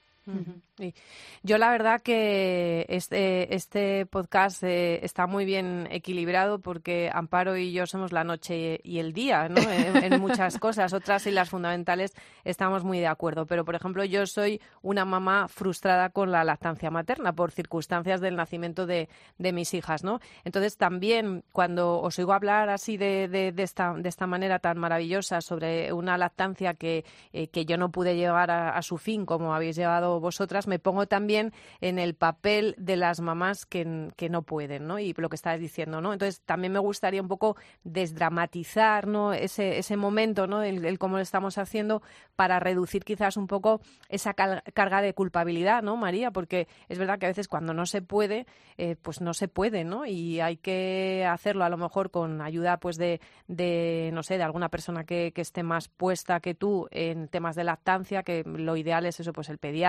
Yo 1.43 1.57
la 1.57 1.71
verdad 1.71 2.01
que 2.01 2.85
este, 2.89 3.55
este 3.55 4.05
podcast 4.05 4.63
eh, 4.63 5.03
está 5.03 5.27
muy 5.27 5.45
bien 5.45 5.87
equilibrado 5.91 6.59
porque 6.59 7.09
Amparo 7.13 7.57
y 7.57 7.71
yo 7.71 7.85
somos 7.85 8.11
la 8.11 8.23
noche 8.23 8.79
y 8.83 8.99
el 8.99 9.13
día 9.13 9.49
¿no? 9.49 9.61
en, 9.61 10.19
muchas 10.21 10.57
cosas. 10.57 10.93
Otras 10.93 11.25
y 11.27 11.31
las 11.31 11.49
fundamentales 11.49 12.13
estamos 12.43 12.83
muy 12.83 12.99
de 12.99 13.07
acuerdo. 13.07 13.45
Pero, 13.45 13.65
por 13.65 13.75
ejemplo, 13.75 14.03
yo 14.05 14.25
soy 14.25 14.61
una 14.81 15.05
mamá 15.05 15.47
frustrada 15.47 16.09
con 16.09 16.31
la 16.31 16.43
lactancia 16.43 16.91
materna 16.91 17.33
por 17.33 17.51
circunstancias 17.51 18.21
del 18.21 18.35
nacimiento 18.35 18.85
de, 18.85 19.09
de 19.37 19.53
mis 19.53 19.73
hijas, 19.73 20.03
¿no? 20.03 20.19
Entonces 20.45 20.77
también 20.77 21.43
cuando 21.51 21.99
os 22.01 22.17
oigo 22.19 22.33
hablar 22.33 22.69
así 22.69 22.97
de, 22.97 23.27
de, 23.27 23.51
de 23.51 23.63
esta, 23.63 23.93
de 23.93 24.09
esta 24.09 24.27
manera 24.27 24.59
tan 24.59 24.77
maravillosa 24.77 25.41
sobre 25.41 25.93
una 25.93 26.17
lactancia 26.17 26.73
que, 26.73 27.05
eh, 27.33 27.47
que 27.47 27.65
yo 27.65 27.77
no 27.77 27.91
pude 27.91 28.15
llevar 28.15 28.51
a, 28.51 28.77
a, 28.77 28.81
su 28.81 28.97
fin 28.97 29.25
como 29.25 29.53
habéis 29.53 29.75
llevado 29.75 30.10
vosotras, 30.19 30.67
me 30.67 30.79
pongo 30.79 31.07
también 31.07 31.53
en 31.79 31.99
el 31.99 32.15
papel 32.15 32.75
de 32.77 32.97
las 32.97 33.21
mamás 33.21 33.65
que, 33.65 34.09
que 34.15 34.29
no 34.29 34.41
pueden, 34.41 34.87
¿no? 34.87 34.99
Y 34.99 35.13
lo 35.13 35.29
que 35.29 35.35
estáis 35.35 35.61
diciendo, 35.61 36.01
¿no? 36.01 36.13
Entonces 36.13 36.41
también 36.41 36.73
me 36.73 36.79
gustaría 36.79 37.21
un 37.21 37.27
poco 37.27 37.55
desdramatizar, 37.83 39.07
¿no? 39.07 39.33
Ese, 39.33 39.77
ese 39.77 39.97
momento, 39.97 40.47
¿no? 40.47 40.63
El, 40.63 40.83
el 40.85 40.99
cómo 40.99 41.17
lo 41.17 41.21
estamos 41.21 41.57
haciendo 41.57 42.01
para 42.35 42.59
reducir 42.59 43.03
quizás 43.03 43.37
un 43.37 43.47
poco 43.47 43.81
esa 44.09 44.33
carga 44.33 45.01
de 45.01 45.13
culpabilidad, 45.13 45.83
¿no, 45.83 45.95
María? 45.95 46.31
Porque 46.31 46.67
es 46.89 46.97
verdad 46.97 47.19
que 47.19 47.27
a 47.27 47.29
veces 47.29 47.47
cuando 47.47 47.73
no 47.73 47.85
se 47.85 48.01
puede, 48.01 48.45
eh, 48.77 48.95
pues 49.01 49.21
no 49.21 49.33
se 49.33 49.47
puede, 49.47 49.83
¿no? 49.83 50.05
Y 50.05 50.39
hay 50.39 50.57
que 50.57 51.25
hacerlo 51.29 51.63
a 51.63 51.69
lo 51.69 51.77
mejor 51.77 52.11
con 52.11 52.41
ayuda, 52.41 52.77
pues 52.77 52.97
de, 52.97 53.21
de 53.47 54.09
no 54.13 54.23
sé, 54.23 54.37
de 54.37 54.43
alguna 54.43 54.69
persona 54.69 55.03
que, 55.03 55.31
que, 55.33 55.41
esté 55.41 55.63
más 55.63 55.87
puesta 55.87 56.39
que 56.39 56.55
tú 56.55 56.87
en 56.91 57.27
temas 57.27 57.55
de 57.55 57.63
lactancia, 57.63 58.23
que 58.23 58.43
lo 58.43 58.77
ideal 58.77 59.05
es 59.05 59.19
eso, 59.19 59.33
pues 59.33 59.49
el 59.49 59.57
pediatra 59.57 59.81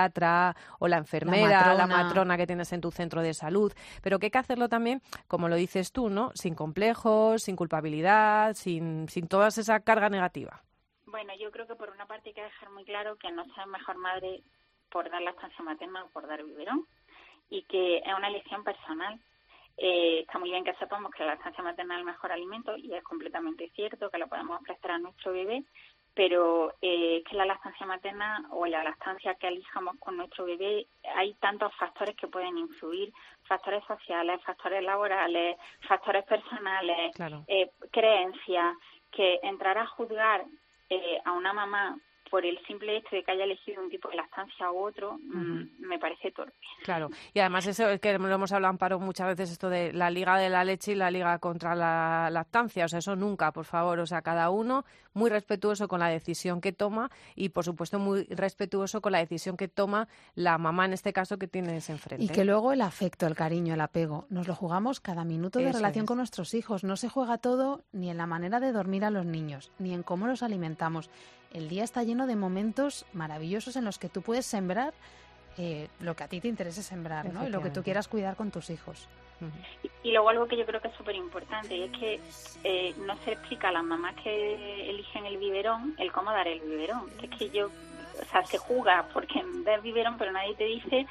o 0.79 0.89
la 0.89 0.99
enfermera, 0.99 1.75
la 1.75 1.87
matrona, 1.87 1.87
la 1.87 2.05
matrona 2.05 2.37
que 2.37 2.47
tienes 2.47 2.73
en 2.73 2.81
tu 2.81 2.91
centro 2.91 3.23
de 3.23 3.35
salud, 3.35 3.73
pero 4.03 4.19
que 4.19 4.27
hay 4.27 4.31
que 4.31 4.39
hacerlo 4.39 4.69
también, 4.69 5.01
como 5.29 5.49
lo 5.49 5.57
dices 5.57 5.93
tú, 5.93 6.11
¿no? 6.11 6.31
Sin 6.35 6.55
complejos, 6.55 7.43
sin 7.43 7.57
culpabilidad, 7.57 8.55
sin, 8.55 9.09
sin 9.09 9.29
toda 9.29 9.49
esa 9.49 9.81
carga 9.81 10.09
negativa. 10.09 10.63
Bueno, 11.07 11.33
yo 11.39 11.51
creo 11.51 11.67
que 11.67 11.75
por 11.75 11.91
una 11.91 12.07
parte 12.07 12.31
hay 12.31 12.35
que 12.35 12.43
dejar 12.43 12.71
muy 12.71 12.85
claro 12.85 13.17
que 13.17 13.31
no 13.31 13.45
soy 13.45 13.67
mejor 13.67 13.99
madre 13.99 14.43
por 14.91 15.11
dar 15.11 15.23
lactancia 15.23 15.65
materna 15.65 16.05
o 16.05 16.09
por 16.09 16.27
dar 16.27 16.43
biberón 16.43 16.87
y 17.51 17.63
que 17.65 17.99
es 17.99 18.15
una 18.17 18.29
elección 18.29 18.65
personal. 18.65 19.21
Eh, 19.77 20.21
está 20.21 20.39
muy 20.39 20.51
bien 20.51 20.65
que 20.65 20.75
sepamos 20.75 21.11
que 21.13 21.25
la 21.25 21.35
lactancia 21.35 21.63
materna 21.63 21.95
es 21.95 22.01
el 22.01 22.07
mejor 22.07 22.33
alimento 22.33 22.77
y 22.77 22.95
es 22.95 23.03
completamente 23.03 23.71
cierto 23.75 24.11
que 24.11 24.19
lo 24.19 24.29
podemos 24.29 24.61
ofrecer 24.61 24.91
a 24.91 24.99
nuestro 24.99 25.33
bebé, 25.33 25.65
pero 26.15 26.75
eh, 26.83 27.23
que 27.29 27.37
la 27.37 27.47
lactancia 27.47 27.87
materna 27.87 28.45
o 28.51 28.67
la 28.67 28.83
lactancia 28.85 29.35
que 29.37 29.49
elijamos 29.49 29.97
con 29.99 30.17
nuestro 30.17 30.45
bebé 30.45 30.87
hay 31.17 31.35
tantos 31.35 31.75
factores 31.77 32.15
que 32.17 32.29
pueden 32.29 32.59
influir, 32.59 33.13
factores 33.45 33.83
sociales, 33.85 34.41
factores 34.45 34.83
laborales, 34.83 35.57
factores 35.89 36.25
personales, 36.25 37.15
claro. 37.15 37.45
eh, 37.47 37.71
creencias, 37.91 38.77
que 39.11 39.41
entrar 39.43 39.79
a 39.79 39.87
juzgar 39.87 40.45
eh, 40.89 41.21
a 41.25 41.33
una 41.33 41.53
mamá 41.53 41.99
por 42.33 42.47
el 42.47 42.59
simple 42.67 42.97
hecho 42.97 43.15
de 43.15 43.23
que 43.23 43.31
haya 43.31 43.45
elegido 43.45 43.83
un 43.83 43.91
tipo 43.91 44.09
de 44.09 44.17
lactancia 44.17 44.73
u 44.73 44.79
otro, 44.87 45.11
uh 45.11 45.19
-huh. 45.19 45.71
me 45.81 45.99
parece 45.99 46.31
torpe. 46.31 46.57
Claro, 46.83 47.11
y 47.35 47.41
además 47.41 47.67
eso 47.67 47.91
es 47.91 48.01
que 48.01 48.17
lo 48.19 48.27
hemos 48.27 48.53
hablado, 48.53 48.71
Amparo, 48.71 48.99
muchas 48.99 49.27
veces 49.27 49.51
esto 49.51 49.69
de 49.69 49.93
la 49.93 50.09
liga 50.09 50.39
de 50.39 50.49
la 50.49 50.65
leche 50.65 50.93
y 50.93 50.95
la 50.95 51.11
liga 51.11 51.39
contra 51.41 51.75
la 51.75 52.31
lactancia, 52.31 52.87
o 52.87 52.89
sea, 52.89 53.01
eso 53.01 53.17
nunca, 53.17 53.53
por 53.53 53.67
favor, 53.67 53.99
o 53.99 54.07
sea, 54.07 54.23
cada 54.23 54.49
uno 54.49 54.87
muy 55.15 55.31
respetuoso 55.31 55.89
con 55.89 56.01
la 56.01 56.09
decisión 56.09 56.61
que 56.61 56.73
toma 56.73 57.11
y, 57.35 57.51
por 57.51 57.65
supuesto, 57.65 57.99
muy 57.99 58.25
respetuoso 58.25 59.01
con 59.01 59.13
la 59.13 59.19
decisión 59.19 59.57
que 59.57 59.69
toma 59.69 60.09
la 60.35 60.59
mamá, 60.59 60.87
en 60.87 60.93
este 60.93 61.13
caso, 61.13 61.39
que 61.39 61.49
tienes 61.49 61.89
enfrente. 61.91 62.25
Y 62.25 62.29
que 62.29 62.45
luego 62.45 62.73
el 62.73 62.81
afecto, 62.81 63.27
el 63.27 63.35
cariño, 63.35 63.75
el 63.75 63.81
apego, 63.81 64.27
nos 64.31 64.49
lo 64.49 64.55
jugamos 64.55 65.01
cada 65.01 65.25
minuto 65.25 65.59
de 65.59 65.69
eso 65.69 65.79
relación 65.79 66.05
es. 66.05 66.09
con 66.09 66.19
nuestros 66.19 66.55
hijos. 66.55 66.85
No 66.85 66.97
se 66.97 67.09
juega 67.09 67.39
todo 67.39 67.83
ni 67.93 68.11
en 68.11 68.17
la 68.17 68.27
manera 68.27 68.61
de 68.61 68.73
dormir 68.73 69.05
a 69.05 69.11
los 69.11 69.27
niños, 69.27 69.71
ni 69.79 69.95
en 69.95 70.03
cómo 70.03 70.27
los 70.27 70.43
alimentamos. 70.43 71.11
El 71.53 71.69
día 71.69 71.85
está 71.85 72.03
lleno 72.03 72.27
de 72.27 72.37
momentos 72.37 73.05
maravillosos 73.13 73.77
en 73.77 73.85
los 73.85 73.99
que 73.99 74.09
tú 74.09 74.23
puedes 74.23 74.47
sembrar 74.47 74.95
eh, 75.59 75.89
lo 76.01 76.17
que 76.17 76.25
a 76.25 76.29
ti 76.29 76.41
te 76.41 76.49
interese 76.49 76.83
sembrar, 76.83 77.33
¿no? 77.33 77.47
Y 77.47 77.51
lo 77.51 77.63
que 77.63 77.71
tú 77.71 77.83
quieras 77.83 78.09
cuidar 78.09 78.37
con 78.37 78.51
tus 78.51 78.71
hijos. 78.71 79.09
Y, 79.83 80.09
y 80.09 80.13
luego 80.13 80.29
algo 80.31 80.47
que 80.47 80.57
yo 80.57 80.67
creo 80.67 80.81
que 80.81 80.89
es 80.89 80.95
súper 80.95 81.17
importante 81.17 81.77
y 81.77 81.83
es 81.85 81.93
que 81.93 82.21
eh, 82.65 82.95
no 83.07 83.17
se 83.19 83.33
explica 83.33 83.69
a 83.69 83.73
las 83.73 83.85
mamás 83.85 84.15
que 84.23 84.91
eligen 84.91 85.27
el 85.27 85.37
biberón 85.37 85.95
el 85.99 86.13
cómo 86.13 86.31
dar 86.31 86.49
el 86.49 86.61
biberón. 86.61 87.11
Que 87.19 87.27
es 87.27 87.37
que 87.37 87.51
yo, 87.51 87.67
o 87.67 88.25
sea, 88.31 88.45
se 88.45 88.59
juega 88.59 89.09
porque 89.13 89.43
dar 89.65 89.81
biberón, 89.83 90.17
pero 90.19 90.33
nadie 90.33 90.55
te 90.55 90.65
dice 90.65 91.07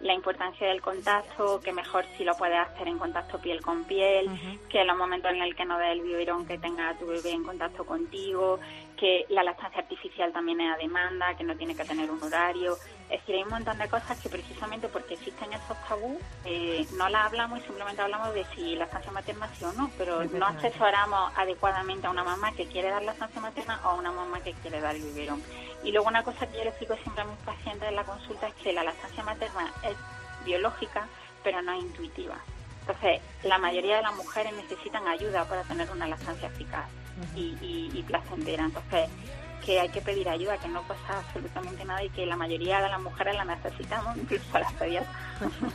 la 0.00 0.12
importancia 0.12 0.68
del 0.68 0.82
contacto, 0.82 1.60
que 1.60 1.72
mejor 1.72 2.04
si 2.16 2.24
lo 2.24 2.34
puedes 2.36 2.58
hacer 2.58 2.88
en 2.88 2.98
contacto 2.98 3.38
piel 3.38 3.62
con 3.62 3.84
piel, 3.84 4.26
uh 4.26 4.32
-huh. 4.32 4.68
que 4.68 4.80
en 4.80 4.86
los 4.86 4.96
momentos 4.96 5.32
en 5.32 5.42
el 5.42 5.54
que 5.54 5.64
no 5.64 5.78
des 5.78 5.92
el 5.92 6.02
biberón 6.02 6.46
que 6.46 6.58
tenga 6.58 6.90
a 6.90 6.98
tu 6.98 7.06
bebé 7.06 7.30
en 7.30 7.44
contacto 7.44 7.86
contigo, 7.86 8.58
que 8.98 9.24
la 9.28 9.42
lactancia 9.42 9.80
artificial 9.80 10.32
también 10.32 10.60
es 10.60 10.74
a 10.74 10.76
demanda, 10.76 11.34
que 11.36 11.44
no 11.44 11.56
tiene 11.56 11.74
que 11.74 11.84
tener 11.84 12.10
un 12.10 12.22
horario. 12.22 12.76
Es 13.14 13.20
decir, 13.20 13.36
hay 13.36 13.42
un 13.44 13.50
montón 13.50 13.78
de 13.78 13.88
cosas 13.88 14.18
que 14.18 14.28
precisamente 14.28 14.88
porque 14.88 15.14
existen 15.14 15.52
esos 15.52 15.76
tabús, 15.88 16.20
eh, 16.44 16.84
no 16.98 17.08
las 17.08 17.26
hablamos 17.26 17.60
y 17.60 17.62
simplemente 17.62 18.02
hablamos 18.02 18.34
de 18.34 18.44
si 18.46 18.74
lactancia 18.74 19.12
materna 19.12 19.48
sí 19.56 19.64
o 19.64 19.72
no, 19.74 19.88
pero 19.96 20.24
no 20.24 20.46
asesoramos 20.46 21.32
adecuadamente 21.36 22.08
a 22.08 22.10
una 22.10 22.24
mamá 22.24 22.50
que 22.56 22.66
quiere 22.66 22.90
dar 22.90 23.04
lactancia 23.04 23.40
materna 23.40 23.80
o 23.84 23.90
a 23.90 23.94
una 23.94 24.10
mamá 24.10 24.40
que 24.40 24.52
quiere 24.54 24.80
dar 24.80 24.96
el 24.96 25.02
biberón. 25.02 25.40
Y 25.84 25.92
luego 25.92 26.08
una 26.08 26.24
cosa 26.24 26.48
que 26.48 26.56
yo 26.58 26.64
le 26.64 26.70
explico 26.70 26.96
siempre 26.96 27.22
a 27.22 27.26
mis 27.26 27.38
pacientes 27.38 27.88
en 27.88 27.94
la 27.94 28.02
consulta 28.02 28.48
es 28.48 28.54
que 28.54 28.72
la 28.72 28.82
lactancia 28.82 29.22
materna 29.22 29.72
es 29.84 29.96
biológica, 30.44 31.06
pero 31.44 31.62
no 31.62 31.72
es 31.72 31.82
intuitiva. 31.82 32.34
Entonces, 32.80 33.20
la 33.44 33.58
mayoría 33.58 33.96
de 33.98 34.02
las 34.02 34.16
mujeres 34.16 34.52
necesitan 34.54 35.06
ayuda 35.06 35.44
para 35.44 35.62
tener 35.62 35.88
una 35.88 36.08
lactancia 36.08 36.48
eficaz 36.48 36.86
uh 36.90 37.22
-huh. 37.22 37.38
y, 37.38 37.58
y, 37.64 37.90
y 37.94 38.02
placentera. 38.02 38.64
Entonces, 38.64 39.08
que 39.64 39.80
hay 39.80 39.88
que 39.88 40.00
pedir 40.00 40.28
ayuda, 40.28 40.58
que 40.58 40.68
no 40.68 40.82
pasa 40.82 41.18
absolutamente 41.18 41.84
nada 41.84 42.04
y 42.04 42.10
que 42.10 42.26
la 42.26 42.36
mayoría 42.36 42.80
de 42.80 42.88
las 42.88 43.00
mujeres 43.00 43.34
la 43.34 43.44
necesitamos, 43.44 44.16
incluso 44.16 44.58
las 44.58 44.72
pediatras. 44.74 45.14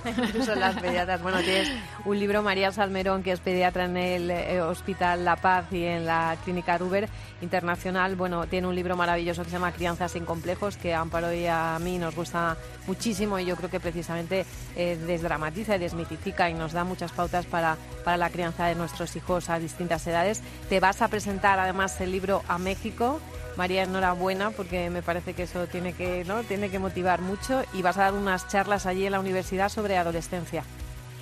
incluso 0.27 0.55
las 0.55 0.75
pediatras. 0.79 1.21
Bueno, 1.21 1.39
tienes 1.39 1.71
un 2.05 2.19
libro, 2.19 2.43
María 2.43 2.71
Salmerón, 2.71 3.23
que 3.23 3.31
es 3.31 3.39
pediatra 3.39 3.85
en 3.85 3.97
el 3.97 4.31
eh, 4.31 4.61
Hospital 4.61 5.25
La 5.25 5.35
Paz 5.35 5.65
y 5.71 5.85
en 5.85 6.05
la 6.05 6.37
Clínica 6.43 6.77
Ruber 6.77 7.09
Internacional. 7.41 8.15
Bueno, 8.15 8.47
tiene 8.47 8.67
un 8.67 8.75
libro 8.75 8.95
maravilloso 8.95 9.43
que 9.43 9.49
se 9.49 9.55
llama 9.55 9.71
Crianzas 9.71 10.11
sin 10.11 10.25
complejos, 10.25 10.77
que 10.77 10.93
a 10.93 10.99
Amparo 10.99 11.33
y 11.33 11.47
a 11.47 11.77
mí 11.79 11.97
nos 11.97 12.15
gusta 12.15 12.57
muchísimo 12.85 13.39
y 13.39 13.45
yo 13.45 13.55
creo 13.55 13.69
que 13.69 13.79
precisamente 13.79 14.45
eh, 14.75 14.97
desdramatiza 14.97 15.75
y 15.75 15.79
desmitifica 15.79 16.49
y 16.49 16.53
nos 16.53 16.73
da 16.73 16.83
muchas 16.83 17.11
pautas 17.11 17.45
para, 17.45 17.77
para 18.03 18.17
la 18.17 18.29
crianza 18.29 18.67
de 18.67 18.75
nuestros 18.75 19.15
hijos 19.15 19.49
a 19.49 19.59
distintas 19.59 20.05
edades. 20.05 20.41
Te 20.69 20.79
vas 20.79 21.01
a 21.01 21.07
presentar 21.07 21.59
además 21.59 21.99
el 22.01 22.11
libro 22.11 22.43
a 22.47 22.57
México. 22.57 23.19
María, 23.59 23.83
enhorabuena 23.83 24.51
porque 24.51 24.89
me 24.89 25.01
parece 25.01 25.33
que 25.33 25.43
eso 25.43 25.67
tiene 25.67 25.91
que, 25.91 26.23
¿no? 26.23 26.43
tiene 26.43 26.69
que 26.69 26.79
motivar 26.79 27.19
mucho 27.19 27.61
y 27.73 27.81
vas 27.81 27.97
a 27.97 28.03
dar 28.03 28.13
unas 28.13 28.47
charlas 28.47 28.85
allí 28.85 29.05
en 29.05 29.11
la 29.11 29.19
universidad 29.19 29.67
sobre 29.67 29.97
adolescencia. 29.97 30.63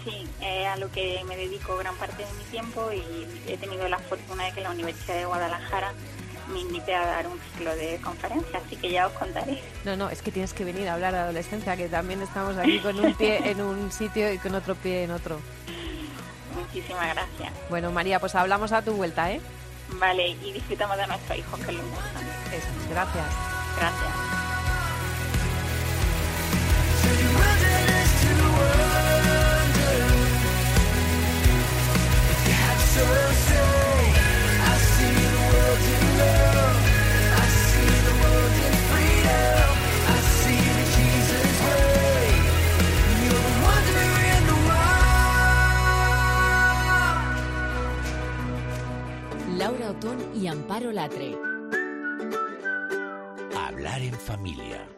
Sí, 0.04 0.24
eh, 0.42 0.68
a 0.68 0.78
lo 0.78 0.92
que 0.92 1.20
me 1.28 1.36
dedico 1.36 1.76
gran 1.78 1.96
parte 1.96 2.24
de 2.24 2.32
mi 2.34 2.44
tiempo 2.52 2.92
y 2.94 3.52
he 3.52 3.58
tenido 3.58 3.88
la 3.88 3.98
fortuna 3.98 4.46
de 4.46 4.52
que 4.52 4.62
la 4.62 4.70
Universidad 4.70 5.16
de 5.16 5.26
Guadalajara 5.26 5.94
me 6.54 6.60
invite 6.60 6.94
a 6.94 7.08
dar 7.08 7.26
un 7.26 7.40
ciclo 7.40 7.76
de 7.76 8.00
conferencias, 8.04 8.64
así 8.64 8.76
que 8.76 8.92
ya 8.92 9.08
os 9.08 9.14
contaré. 9.14 9.60
No, 9.84 9.98
no, 9.98 10.12
es 10.12 10.22
que 10.22 10.32
tienes 10.32 10.54
que 10.54 10.64
venir 10.64 10.88
a 10.90 10.94
hablar 10.94 11.14
de 11.14 11.20
adolescencia, 11.22 11.76
que 11.76 11.90
también 11.90 12.22
estamos 12.22 12.56
aquí 12.56 12.78
con 12.82 13.04
un 13.04 13.16
pie 13.16 13.50
en 13.50 13.62
un 13.62 13.92
sitio 13.92 14.32
y 14.32 14.38
con 14.38 14.54
otro 14.54 14.76
pie 14.76 15.06
en 15.06 15.12
otro. 15.12 15.40
Muchísimas 16.56 17.16
gracias. 17.16 17.52
Bueno, 17.72 17.92
María, 17.92 18.20
pues 18.20 18.36
hablamos 18.36 18.72
a 18.74 18.84
tu 18.84 18.94
vuelta, 18.94 19.32
¿eh? 19.32 19.42
Vale, 19.94 20.30
y 20.30 20.52
disfrutamos 20.52 20.98
de 20.98 21.08
nuestro 21.08 21.36
hijo, 21.36 21.58
que 21.58 21.64
es 21.64 21.74
lo 21.74 21.84
importante. 21.84 22.58
Eso, 22.58 22.68
gracias. 22.90 23.26
Gracias. 23.78 24.37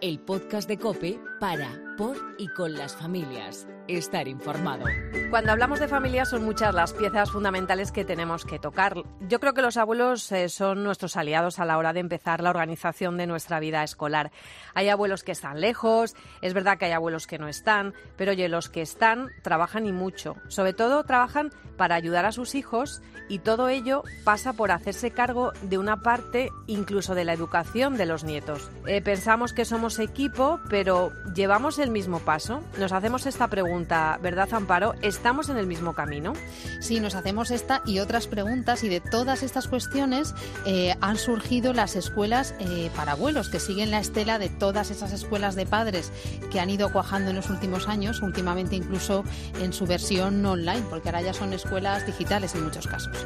El 0.01 0.19
podcast 0.19 0.69
de 0.69 0.77
Cope 0.77 1.19
para, 1.41 1.67
por 1.97 2.15
y 2.37 2.47
con 2.47 2.73
las 2.73 2.95
familias. 2.95 3.67
Estar 3.89 4.29
informado. 4.29 4.85
Cuando 5.29 5.51
hablamos 5.51 5.79
de 5.79 5.89
familia 5.89 6.23
son 6.23 6.45
muchas 6.45 6.73
las 6.73 6.93
piezas 6.93 7.31
fundamentales 7.31 7.91
que 7.91 8.05
tenemos 8.05 8.45
que 8.45 8.59
tocar. 8.59 8.95
Yo 9.27 9.39
creo 9.39 9.53
que 9.53 9.61
los 9.61 9.75
abuelos 9.75 10.31
eh, 10.31 10.47
son 10.47 10.83
nuestros 10.83 11.17
aliados 11.17 11.59
a 11.59 11.65
la 11.65 11.77
hora 11.77 11.91
de 11.91 11.99
empezar 11.99 12.41
la 12.41 12.51
organización 12.51 13.17
de 13.17 13.27
nuestra 13.27 13.59
vida 13.59 13.83
escolar. 13.83 14.31
Hay 14.73 14.87
abuelos 14.87 15.23
que 15.23 15.33
están 15.33 15.59
lejos, 15.59 16.15
es 16.41 16.53
verdad 16.53 16.77
que 16.77 16.85
hay 16.85 16.91
abuelos 16.91 17.27
que 17.27 17.39
no 17.39 17.49
están, 17.49 17.93
pero 18.15 18.31
oye, 18.31 18.47
los 18.47 18.69
que 18.69 18.81
están 18.81 19.29
trabajan 19.41 19.85
y 19.85 19.91
mucho. 19.91 20.35
Sobre 20.47 20.73
todo 20.73 21.03
trabajan 21.03 21.51
para 21.75 21.95
ayudar 21.95 22.25
a 22.25 22.31
sus 22.31 22.55
hijos 22.55 23.01
y 23.27 23.39
todo 23.39 23.69
ello 23.69 24.03
pasa 24.23 24.53
por 24.53 24.71
hacerse 24.71 25.11
cargo 25.11 25.51
de 25.61 25.77
una 25.77 26.01
parte 26.01 26.51
incluso 26.67 27.15
de 27.15 27.25
la 27.25 27.33
educación 27.33 27.97
de 27.97 28.05
los 28.05 28.23
nietos. 28.23 28.69
Eh, 28.85 29.01
pensamos 29.01 29.53
que 29.53 29.65
somos 29.65 29.88
equipo, 29.97 30.59
pero 30.69 31.11
¿llevamos 31.33 31.79
el 31.79 31.89
mismo 31.89 32.19
paso? 32.19 32.61
Nos 32.77 32.91
hacemos 32.91 33.25
esta 33.25 33.47
pregunta, 33.47 34.19
¿verdad, 34.21 34.49
Amparo? 34.51 34.93
¿Estamos 35.01 35.49
en 35.49 35.57
el 35.57 35.65
mismo 35.65 35.93
camino? 35.93 36.33
Sí, 36.81 36.99
nos 36.99 37.15
hacemos 37.15 37.49
esta 37.49 37.81
y 37.85 37.99
otras 37.99 38.27
preguntas 38.27 38.83
y 38.83 38.89
de 38.89 38.99
todas 38.99 39.41
estas 39.41 39.67
cuestiones 39.67 40.35
eh, 40.65 40.95
han 41.01 41.17
surgido 41.17 41.73
las 41.73 41.95
escuelas 41.95 42.53
eh, 42.59 42.91
para 42.95 43.13
abuelos, 43.13 43.49
que 43.49 43.59
siguen 43.59 43.89
la 43.89 43.99
estela 43.99 44.37
de 44.37 44.49
todas 44.49 44.91
esas 44.91 45.11
escuelas 45.13 45.55
de 45.55 45.65
padres 45.65 46.11
que 46.51 46.59
han 46.59 46.69
ido 46.69 46.91
cuajando 46.91 47.31
en 47.31 47.37
los 47.37 47.49
últimos 47.49 47.87
años, 47.87 48.21
últimamente 48.21 48.75
incluso 48.75 49.23
en 49.59 49.73
su 49.73 49.87
versión 49.87 50.45
online, 50.45 50.83
porque 50.89 51.09
ahora 51.09 51.21
ya 51.21 51.33
son 51.33 51.53
escuelas 51.53 52.05
digitales 52.05 52.53
en 52.53 52.63
muchos 52.63 52.85
casos. 52.85 53.25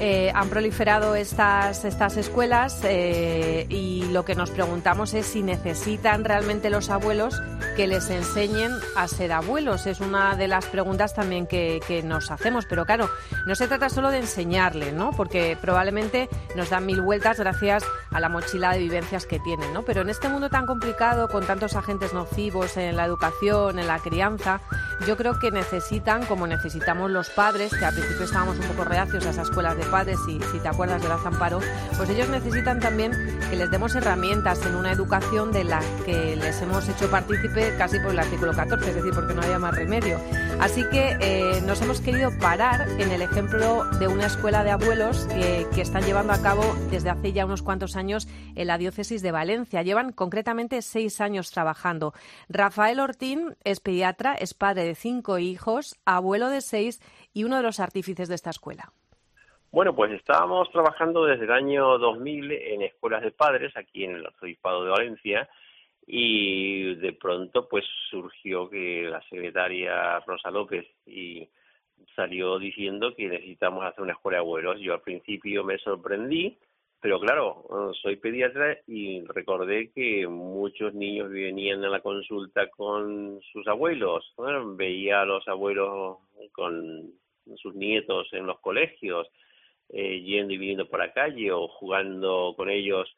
Eh, 0.00 0.30
han 0.34 0.50
proliferado 0.50 1.14
estas, 1.14 1.84
estas 1.84 2.16
escuelas 2.16 2.80
y 2.84 4.04
lo 4.10 4.24
que 4.24 4.34
nos 4.34 4.50
preguntamos 4.50 5.14
es 5.14 5.26
si 5.26 5.42
necesitan 5.42 5.85
realmente 6.24 6.68
los 6.68 6.90
abuelos 6.90 7.40
que 7.76 7.86
les 7.86 8.10
enseñen 8.10 8.72
a 8.96 9.06
ser 9.06 9.32
abuelos. 9.32 9.86
Es 9.86 10.00
una 10.00 10.34
de 10.34 10.48
las 10.48 10.66
preguntas 10.66 11.14
también 11.14 11.46
que, 11.46 11.80
que 11.86 12.02
nos 12.02 12.30
hacemos, 12.30 12.66
pero 12.66 12.84
claro, 12.84 13.08
no 13.46 13.54
se 13.54 13.68
trata 13.68 13.88
solo 13.88 14.10
de 14.10 14.18
enseñarle, 14.18 14.92
¿no? 14.92 15.12
Porque 15.12 15.56
probablemente 15.60 16.28
nos 16.56 16.70
dan 16.70 16.86
mil 16.86 17.02
vueltas 17.02 17.38
gracias 17.38 17.84
a 18.10 18.18
la 18.18 18.28
mochila 18.28 18.72
de 18.72 18.80
vivencias 18.80 19.26
que 19.26 19.38
tienen, 19.38 19.72
¿no? 19.72 19.84
Pero 19.84 20.00
en 20.00 20.10
este 20.10 20.28
mundo 20.28 20.50
tan 20.50 20.66
complicado, 20.66 21.28
con 21.28 21.46
tantos 21.46 21.76
agentes 21.76 22.12
nocivos 22.12 22.76
en 22.76 22.96
la 22.96 23.04
educación, 23.04 23.78
en 23.78 23.86
la 23.86 24.00
crianza, 24.00 24.60
yo 25.06 25.16
creo 25.16 25.38
que 25.38 25.50
necesitan, 25.50 26.24
como 26.24 26.46
necesitamos 26.46 27.10
los 27.10 27.28
padres, 27.28 27.74
que 27.74 27.84
al 27.84 27.94
principio 27.94 28.24
estábamos 28.24 28.58
un 28.58 28.66
poco 28.66 28.84
reacios 28.84 29.26
a 29.26 29.30
esas 29.30 29.48
escuelas 29.48 29.76
de 29.76 29.84
padres, 29.84 30.18
y 30.28 30.40
si 30.52 30.58
te 30.58 30.68
acuerdas 30.68 31.02
de 31.02 31.08
la 31.08 31.18
Zamparo, 31.18 31.60
pues 31.96 32.08
ellos 32.08 32.28
necesitan 32.28 32.80
también 32.80 33.12
que 33.50 33.56
les 33.56 33.70
demos 33.70 33.94
herramientas 33.94 34.64
en 34.64 34.74
una 34.74 34.92
educación 34.92 35.52
de 35.52 35.64
la 35.64 35.80
que 36.04 36.36
les 36.36 36.60
hemos 36.62 36.88
hecho 36.88 37.10
partícipe 37.10 37.74
casi 37.76 37.98
por 38.00 38.12
el 38.12 38.18
artículo 38.18 38.52
14, 38.52 38.88
es 38.88 38.96
decir, 38.96 39.12
porque 39.12 39.34
no 39.34 39.42
había 39.42 39.58
más 39.58 39.74
remedio. 39.74 40.18
Así 40.60 40.82
que 40.90 41.16
eh, 41.20 41.60
nos 41.62 41.82
hemos 41.82 42.00
querido 42.00 42.30
parar 42.38 42.88
en 42.98 43.10
el 43.10 43.20
ejemplo 43.20 43.84
de 43.98 44.08
una 44.08 44.26
escuela 44.26 44.64
de 44.64 44.70
abuelos 44.70 45.26
que, 45.26 45.66
que 45.74 45.82
están 45.82 46.04
llevando 46.04 46.32
a 46.32 46.40
cabo 46.40 46.62
desde 46.90 47.10
hace 47.10 47.32
ya 47.32 47.44
unos 47.44 47.62
cuantos 47.62 47.96
años 47.96 48.26
en 48.54 48.66
la 48.66 48.78
diócesis 48.78 49.20
de 49.20 49.32
Valencia. 49.32 49.82
Llevan 49.82 50.12
concretamente 50.12 50.80
seis 50.80 51.20
años 51.20 51.50
trabajando. 51.50 52.14
Rafael 52.48 53.00
Ortín 53.00 53.56
es 53.64 53.80
pediatra, 53.80 54.34
es 54.34 54.54
padre 54.54 54.85
de 54.86 54.94
cinco 54.94 55.38
hijos, 55.38 55.96
abuelo 56.04 56.48
de 56.48 56.60
seis 56.60 57.00
y 57.34 57.44
uno 57.44 57.56
de 57.56 57.62
los 57.62 57.80
artífices 57.80 58.28
de 58.28 58.34
esta 58.34 58.50
escuela. 58.50 58.92
Bueno, 59.70 59.94
pues 59.94 60.12
estábamos 60.12 60.70
trabajando 60.70 61.26
desde 61.26 61.44
el 61.44 61.52
año 61.52 61.98
2000 61.98 62.52
en 62.52 62.82
escuelas 62.82 63.22
de 63.22 63.30
padres 63.30 63.76
aquí 63.76 64.04
en 64.04 64.12
el 64.12 64.26
Arzobispado 64.26 64.84
de 64.84 64.90
Valencia 64.90 65.48
y 66.06 66.94
de 66.94 67.12
pronto 67.12 67.68
pues 67.68 67.84
surgió 68.10 68.70
que 68.70 69.02
la 69.02 69.20
secretaria 69.28 70.20
Rosa 70.20 70.50
López 70.50 70.86
y 71.04 71.48
salió 72.14 72.58
diciendo 72.58 73.14
que 73.14 73.28
necesitamos 73.28 73.84
hacer 73.84 74.02
una 74.02 74.12
escuela 74.12 74.36
de 74.36 74.42
abuelos. 74.42 74.80
Yo 74.80 74.94
al 74.94 75.00
principio 75.02 75.64
me 75.64 75.78
sorprendí, 75.78 76.58
pero 77.06 77.20
claro, 77.20 77.92
soy 78.02 78.16
pediatra 78.16 78.78
y 78.88 79.20
recordé 79.26 79.92
que 79.92 80.26
muchos 80.26 80.92
niños 80.92 81.30
venían 81.30 81.84
a 81.84 81.88
la 81.88 82.00
consulta 82.00 82.68
con 82.68 83.40
sus 83.52 83.64
abuelos. 83.68 84.34
veía 84.74 85.20
a 85.20 85.24
los 85.24 85.46
abuelos 85.46 86.18
con 86.50 87.12
sus 87.58 87.76
nietos 87.76 88.26
en 88.32 88.48
los 88.48 88.58
colegios, 88.58 89.28
eh, 89.90 90.20
yendo 90.20 90.52
y 90.52 90.58
viniendo 90.58 90.88
por 90.88 90.98
la 90.98 91.12
calle 91.12 91.52
o 91.52 91.68
jugando 91.68 92.54
con 92.56 92.70
ellos 92.70 93.08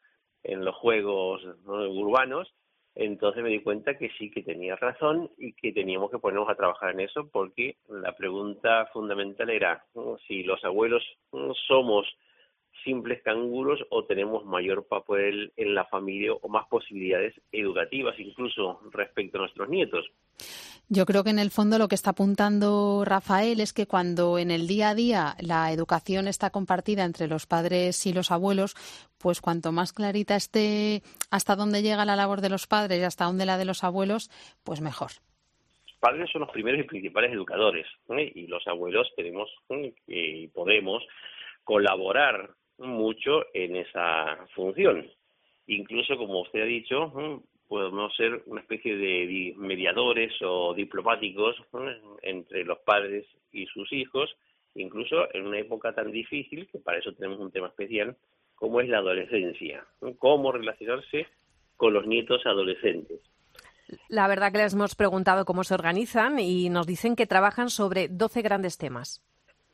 en 0.43 0.63
los 0.63 0.75
juegos 0.75 1.41
urbanos. 1.65 2.53
Entonces 2.93 3.41
me 3.41 3.49
di 3.49 3.61
cuenta 3.61 3.97
que 3.97 4.11
sí, 4.19 4.29
que 4.29 4.43
tenía 4.43 4.75
razón 4.75 5.31
y 5.39 5.53
que 5.53 5.71
teníamos 5.71 6.11
que 6.11 6.19
ponernos 6.19 6.49
a 6.49 6.53
trabajar 6.53 6.91
en 6.91 6.99
eso 6.99 7.27
porque 7.31 7.77
la 7.89 8.15
pregunta 8.15 8.85
fundamental 8.93 9.49
era 9.49 9.83
si 10.27 10.43
los 10.43 10.63
abuelos 10.63 11.03
somos 11.67 12.05
simples 12.83 13.21
canguros 13.23 13.79
o 13.89 14.05
tenemos 14.05 14.45
mayor 14.45 14.85
papel 14.87 15.51
en 15.57 15.75
la 15.75 15.85
familia 15.85 16.33
o 16.33 16.47
más 16.49 16.67
posibilidades 16.67 17.33
educativas 17.51 18.19
incluso 18.19 18.81
respecto 18.91 19.37
a 19.37 19.41
nuestros 19.41 19.69
nietos. 19.69 20.05
Yo 20.91 21.05
creo 21.05 21.23
que 21.23 21.29
en 21.29 21.37
el 21.37 21.51
fondo 21.51 21.77
lo 21.77 21.87
que 21.87 21.93
está 21.93 22.11
apuntando 22.11 23.03
Rafael 23.05 23.59
es 23.59 23.73
que 23.73 23.85
cuando 23.85 24.39
en 24.39 24.49
el 24.49 24.65
día 24.65 24.89
a 24.89 24.95
día 24.95 25.35
la 25.39 25.71
educación 25.71 26.27
está 26.27 26.49
compartida 26.49 27.05
entre 27.05 27.27
los 27.27 27.45
padres 27.45 28.07
y 28.07 28.13
los 28.13 28.31
abuelos, 28.31 28.75
pues 29.19 29.39
cuanto 29.39 29.71
más 29.71 29.93
clarita 29.93 30.35
esté 30.35 31.03
hasta 31.29 31.55
dónde 31.55 31.83
llega 31.83 32.05
la 32.05 32.15
labor 32.15 32.41
de 32.41 32.49
los 32.49 32.65
padres 32.65 32.99
y 32.99 33.03
hasta 33.03 33.25
dónde 33.25 33.45
la 33.45 33.59
de 33.59 33.65
los 33.65 33.83
abuelos, 33.83 34.31
pues 34.63 34.81
mejor. 34.81 35.11
Los 35.85 35.95
padres 35.99 36.27
son 36.31 36.41
los 36.41 36.49
primeros 36.49 36.79
y 36.79 36.87
principales 36.87 37.33
educadores 37.33 37.85
¿eh? 38.17 38.31
y 38.33 38.47
los 38.47 38.65
abuelos 38.67 39.11
tenemos 39.15 39.47
¿eh? 39.69 39.93
y 40.07 40.47
podemos 40.47 41.03
colaborar 41.63 42.49
mucho 42.79 43.45
en 43.53 43.75
esa 43.75 44.47
función. 44.55 45.07
Incluso, 45.67 46.17
como 46.17 46.41
usted 46.41 46.61
ha 46.61 46.65
dicho, 46.65 47.13
¿eh? 47.19 47.39
podemos 47.67 48.15
ser 48.15 48.41
una 48.47 48.61
especie 48.61 48.97
de 48.97 49.53
mediadores 49.57 50.33
o 50.41 50.73
diplomáticos 50.73 51.55
entre 52.23 52.65
los 52.65 52.79
padres 52.79 53.25
y 53.51 53.67
sus 53.67 53.93
hijos, 53.93 54.35
incluso 54.75 55.33
en 55.33 55.45
una 55.45 55.59
época 55.59 55.93
tan 55.93 56.11
difícil, 56.11 56.67
que 56.67 56.79
para 56.79 56.97
eso 56.97 57.13
tenemos 57.13 57.39
un 57.39 57.51
tema 57.51 57.67
especial, 57.67 58.17
como 58.55 58.81
es 58.81 58.89
la 58.89 58.97
adolescencia, 58.97 59.85
cómo 60.17 60.51
relacionarse 60.51 61.27
con 61.77 61.93
los 61.93 62.07
nietos 62.07 62.45
adolescentes. 62.45 63.21
La 64.07 64.27
verdad 64.27 64.51
que 64.51 64.57
les 64.59 64.73
hemos 64.73 64.95
preguntado 64.95 65.45
cómo 65.45 65.63
se 65.63 65.73
organizan 65.73 66.39
y 66.39 66.69
nos 66.69 66.85
dicen 66.85 67.15
que 67.15 67.27
trabajan 67.27 67.69
sobre 67.69 68.07
12 68.07 68.41
grandes 68.41 68.77
temas. 68.77 69.23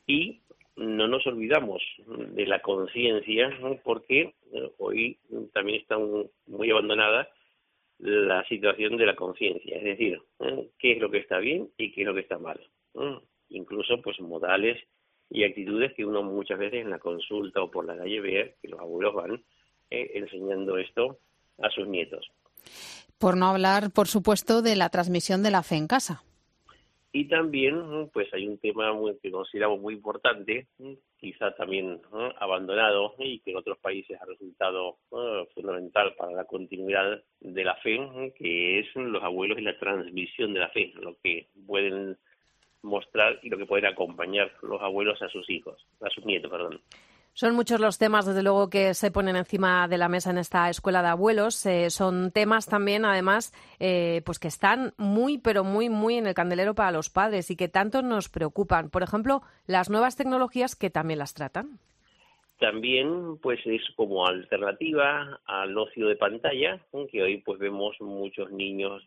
Y 0.07 0.41
no 0.75 1.07
nos 1.07 1.25
olvidamos 1.27 1.81
de 2.07 2.45
la 2.45 2.61
conciencia, 2.61 3.49
porque 3.83 4.33
eh, 4.53 4.71
hoy 4.77 5.17
también 5.53 5.81
está 5.81 5.97
muy 6.47 6.71
abandonada 6.71 7.29
la 7.99 8.45
situación 8.47 8.97
de 8.97 9.05
la 9.05 9.15
conciencia, 9.15 9.77
es 9.77 9.83
decir, 9.83 10.21
¿eh? 10.39 10.69
qué 10.77 10.93
es 10.93 10.99
lo 10.99 11.09
que 11.09 11.19
está 11.19 11.37
bien 11.39 11.69
y 11.77 11.91
qué 11.91 12.01
es 12.01 12.07
lo 12.07 12.13
que 12.13 12.21
está 12.21 12.37
mal. 12.37 12.59
Incluso 13.49 14.01
pues 14.01 14.19
modales 14.19 14.81
y 15.29 15.43
actitudes 15.43 15.93
que 15.93 16.05
uno 16.05 16.23
muchas 16.23 16.59
veces 16.59 16.81
en 16.81 16.89
la 16.89 16.99
consulta 16.99 17.61
o 17.61 17.71
por 17.71 17.85
la 17.85 17.97
calle 17.97 18.19
ve 18.19 18.55
que 18.61 18.67
los 18.67 18.79
abuelos 18.79 19.13
van 19.13 19.43
¿eh? 19.89 20.11
enseñando 20.15 20.77
esto 20.77 21.19
a 21.59 21.69
sus 21.69 21.87
nietos. 21.87 22.29
Por 23.17 23.37
no 23.37 23.47
hablar, 23.47 23.91
por 23.91 24.07
supuesto, 24.07 24.61
de 24.61 24.75
la 24.75 24.89
transmisión 24.89 25.41
de 25.41 25.51
la 25.51 25.63
fe 25.63 25.75
en 25.75 25.87
casa. 25.87 26.23
Y 27.17 27.29
también, 27.29 28.09
pues 28.11 28.27
hay 28.33 28.45
un 28.45 28.57
tema 28.57 28.91
que 29.23 29.31
consideramos 29.31 29.79
muy 29.79 29.93
importante, 29.93 30.67
quizá 31.17 31.55
también 31.55 32.01
abandonado 32.41 33.15
y 33.19 33.39
que 33.39 33.51
en 33.51 33.57
otros 33.57 33.77
países 33.77 34.19
ha 34.19 34.25
resultado 34.25 34.97
fundamental 35.53 36.13
para 36.17 36.33
la 36.33 36.43
continuidad 36.43 37.23
de 37.39 37.63
la 37.63 37.75
fe, 37.75 38.33
que 38.37 38.79
es 38.79 38.87
los 38.95 39.23
abuelos 39.23 39.57
y 39.57 39.61
la 39.61 39.79
transmisión 39.79 40.53
de 40.53 40.59
la 40.59 40.67
fe, 40.71 40.91
lo 40.95 41.15
que 41.23 41.47
pueden 41.65 42.17
mostrar 42.81 43.39
y 43.41 43.49
lo 43.49 43.57
que 43.57 43.65
pueden 43.65 43.85
acompañar 43.85 44.51
los 44.61 44.81
abuelos 44.81 45.21
a 45.21 45.29
sus 45.29 45.49
hijos, 45.49 45.87
a 46.01 46.09
sus 46.09 46.25
nietos, 46.25 46.51
perdón. 46.51 46.81
Son 47.37 47.53
muchos 47.53 47.81
los 47.81 47.97
temas, 47.97 48.25
desde 48.25 48.43
luego, 48.43 48.69
que 48.69 48.93
se 48.93 49.11
ponen 49.11 49.35
encima 49.35 49.89
de 49.89 49.97
la 49.97 50.07
mesa 50.07 50.31
en 50.31 50.37
esta 50.37 50.69
escuela 50.69 51.01
de 51.01 51.09
abuelos. 51.09 51.65
Eh, 51.65 51.89
son 51.89 52.31
temas 52.31 52.65
también, 52.65 53.03
además, 53.03 53.51
eh, 53.77 54.21
pues 54.25 54.39
que 54.39 54.47
están 54.47 54.93
muy, 54.97 55.37
pero 55.37 55.65
muy, 55.65 55.89
muy 55.89 56.15
en 56.15 56.27
el 56.27 56.33
candelero 56.33 56.75
para 56.75 56.93
los 56.93 57.09
padres 57.09 57.51
y 57.51 57.57
que 57.57 57.67
tanto 57.67 58.01
nos 58.01 58.29
preocupan. 58.29 58.89
Por 58.89 59.03
ejemplo, 59.03 59.41
las 59.67 59.89
nuevas 59.89 60.15
tecnologías 60.15 60.77
que 60.77 60.89
también 60.89 61.19
las 61.19 61.33
tratan. 61.33 61.77
También, 62.57 63.37
pues 63.41 63.59
es 63.65 63.81
como 63.97 64.25
alternativa 64.25 65.41
al 65.45 65.77
ocio 65.77 66.07
de 66.07 66.15
pantalla, 66.15 66.79
que 67.11 67.21
hoy 67.21 67.41
pues 67.41 67.59
vemos 67.59 67.99
muchos 67.99 68.49
niños 68.49 69.03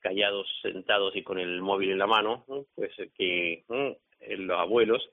callados, 0.00 0.46
sentados 0.60 1.16
y 1.16 1.22
con 1.22 1.38
el 1.38 1.62
móvil 1.62 1.92
en 1.92 1.98
la 1.98 2.06
mano, 2.06 2.44
pues 2.74 2.92
que 3.16 3.64
los 4.36 4.58
abuelos 4.60 5.08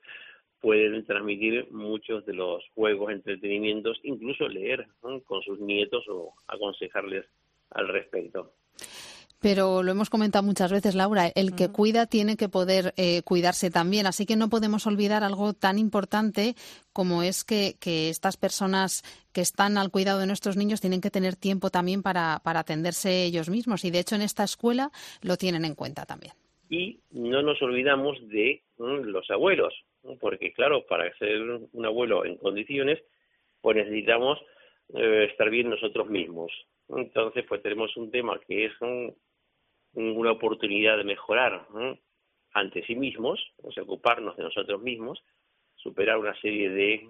pueden 0.61 1.05
transmitir 1.05 1.71
muchos 1.71 2.25
de 2.25 2.33
los 2.33 2.63
juegos, 2.75 3.11
entretenimientos, 3.11 3.99
incluso 4.03 4.47
leer 4.47 4.87
con 4.99 5.41
sus 5.41 5.59
nietos 5.59 6.05
o 6.09 6.33
aconsejarles 6.47 7.25
al 7.71 7.87
respecto. 7.87 8.53
Pero 9.41 9.83
lo 9.83 9.91
hemos 9.91 10.09
comentado 10.09 10.43
muchas 10.43 10.69
veces, 10.69 10.95
Laura, 10.95 11.27
el 11.33 11.55
que 11.55 11.69
cuida 11.69 12.07
tiene 12.07 12.35
que 12.35 12.49
poder 12.49 12.93
eh, 12.97 13.21
cuidarse 13.23 13.71
también. 13.71 14.05
Así 14.05 14.25
que 14.25 14.35
no 14.35 14.49
podemos 14.49 14.85
olvidar 14.85 15.23
algo 15.23 15.53
tan 15.53 15.79
importante 15.79 16.55
como 16.91 17.23
es 17.23 17.45
que, 17.45 17.75
que, 17.79 18.09
estas 18.09 18.35
personas 18.35 19.01
que 19.31 19.39
están 19.39 19.77
al 19.77 19.91
cuidado 19.91 20.19
de 20.19 20.27
nuestros 20.27 20.57
niños 20.57 20.81
tienen 20.81 20.99
que 20.99 21.09
tener 21.09 21.37
tiempo 21.37 21.69
también 21.69 22.03
para, 22.03 22.41
para 22.43 22.59
atenderse 22.59 23.23
ellos 23.23 23.49
mismos. 23.49 23.85
Y 23.85 23.91
de 23.91 23.99
hecho 23.99 24.15
en 24.15 24.23
esta 24.23 24.43
escuela 24.43 24.91
lo 25.21 25.37
tienen 25.37 25.63
en 25.63 25.75
cuenta 25.75 26.05
también. 26.05 26.33
Y 26.69 26.99
no 27.11 27.41
nos 27.41 27.61
olvidamos 27.61 28.17
de 28.27 28.61
los 28.77 29.29
abuelos, 29.31 29.73
porque 30.17 30.53
claro, 30.53 30.85
para 30.87 31.11
ser 31.17 31.41
un 31.41 31.85
abuelo 31.85 32.25
en 32.25 32.37
condiciones, 32.37 32.99
pues 33.61 33.77
necesitamos 33.77 34.39
eh, 34.95 35.27
estar 35.29 35.49
bien 35.49 35.69
nosotros 35.69 36.09
mismos. 36.09 36.51
Entonces, 36.89 37.45
pues 37.47 37.61
tenemos 37.61 37.95
un 37.97 38.09
tema 38.09 38.39
que 38.47 38.65
es 38.65 38.73
una 39.93 40.31
oportunidad 40.31 40.97
de 40.97 41.03
mejorar 41.03 41.67
ante 42.53 42.83
sí 42.85 42.95
mismos, 42.95 43.39
o 43.57 43.71
sea, 43.71 43.83
ocuparnos 43.83 44.35
de 44.37 44.43
nosotros 44.43 44.81
mismos, 44.81 45.23
superar 45.75 46.17
una 46.17 46.39
serie 46.41 46.69
de 46.69 47.07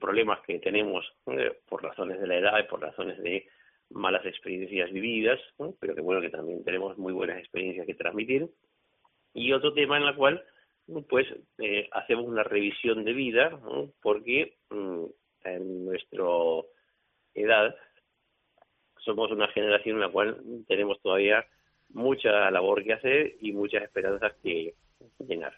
problemas 0.00 0.40
que 0.40 0.58
tenemos 0.58 1.04
eh, 1.26 1.58
por 1.68 1.82
razones 1.82 2.20
de 2.20 2.26
la 2.26 2.36
edad 2.36 2.58
y 2.58 2.68
por 2.68 2.80
razones 2.80 3.22
de 3.22 3.46
malas 3.90 4.24
experiencias 4.26 4.90
vividas, 4.92 5.40
pero 5.80 5.94
que 5.94 6.00
bueno 6.00 6.20
que 6.20 6.30
también 6.30 6.64
tenemos 6.64 6.98
muy 6.98 7.12
buenas 7.12 7.38
experiencias 7.38 7.86
que 7.86 7.94
transmitir. 7.94 8.48
Y 9.34 9.52
otro 9.52 9.72
tema 9.72 9.96
en 9.96 10.04
el 10.04 10.14
cual 10.14 10.44
pues 11.08 11.26
eh, 11.58 11.88
hacemos 11.92 12.26
una 12.26 12.42
revisión 12.42 13.04
de 13.04 13.12
vida, 13.12 13.58
porque 14.02 14.56
mm, 14.70 15.04
en 15.44 15.84
nuestra 15.84 16.24
edad 17.34 17.74
somos 18.98 19.30
una 19.30 19.48
generación 19.48 19.96
en 19.96 20.02
la 20.02 20.10
cual 20.10 20.40
tenemos 20.68 21.00
todavía 21.00 21.44
mucha 21.90 22.50
labor 22.50 22.84
que 22.84 22.92
hacer 22.92 23.34
y 23.40 23.52
muchas 23.52 23.82
esperanzas 23.82 24.32
que 24.42 24.74
llenar. 25.18 25.54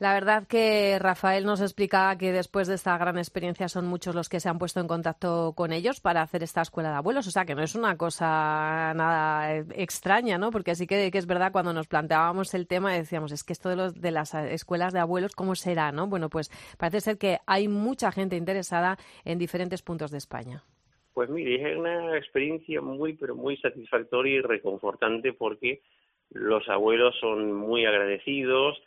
La 0.00 0.14
verdad 0.14 0.48
que 0.48 0.98
Rafael 0.98 1.44
nos 1.44 1.60
explicaba 1.60 2.16
que 2.16 2.32
después 2.32 2.66
de 2.66 2.74
esta 2.74 2.96
gran 2.96 3.18
experiencia 3.18 3.68
son 3.68 3.84
muchos 3.84 4.14
los 4.14 4.30
que 4.30 4.40
se 4.40 4.48
han 4.48 4.58
puesto 4.58 4.80
en 4.80 4.88
contacto 4.88 5.52
con 5.54 5.74
ellos 5.74 6.00
para 6.00 6.22
hacer 6.22 6.42
esta 6.42 6.62
escuela 6.62 6.88
de 6.88 6.96
abuelos. 6.96 7.26
O 7.26 7.30
sea, 7.30 7.44
que 7.44 7.54
no 7.54 7.62
es 7.62 7.74
una 7.74 7.98
cosa 7.98 8.94
nada 8.94 9.58
extraña, 9.58 10.38
¿no? 10.38 10.52
Porque 10.52 10.74
sí 10.74 10.86
que, 10.86 11.10
es 11.12 11.26
verdad, 11.26 11.52
cuando 11.52 11.74
nos 11.74 11.86
planteábamos 11.86 12.54
el 12.54 12.66
tema 12.66 12.94
decíamos, 12.94 13.30
es 13.30 13.44
que 13.44 13.52
esto 13.52 13.68
de, 13.68 13.76
los, 13.76 14.00
de 14.00 14.10
las 14.10 14.32
escuelas 14.32 14.94
de 14.94 15.00
abuelos, 15.00 15.34
¿cómo 15.34 15.54
será, 15.54 15.92
no? 15.92 16.06
Bueno, 16.06 16.30
pues 16.30 16.50
parece 16.78 17.02
ser 17.02 17.18
que 17.18 17.36
hay 17.44 17.68
mucha 17.68 18.10
gente 18.10 18.36
interesada 18.36 18.96
en 19.26 19.36
diferentes 19.36 19.82
puntos 19.82 20.10
de 20.10 20.16
España. 20.16 20.64
Pues 21.12 21.28
mire, 21.28 21.72
es 21.72 21.76
una 21.76 22.16
experiencia 22.16 22.80
muy, 22.80 23.12
pero 23.12 23.36
muy 23.36 23.58
satisfactoria 23.58 24.36
y 24.36 24.40
reconfortante 24.40 25.34
porque 25.34 25.82
los 26.30 26.66
abuelos 26.70 27.14
son 27.20 27.52
muy 27.52 27.84
agradecidos, 27.84 28.80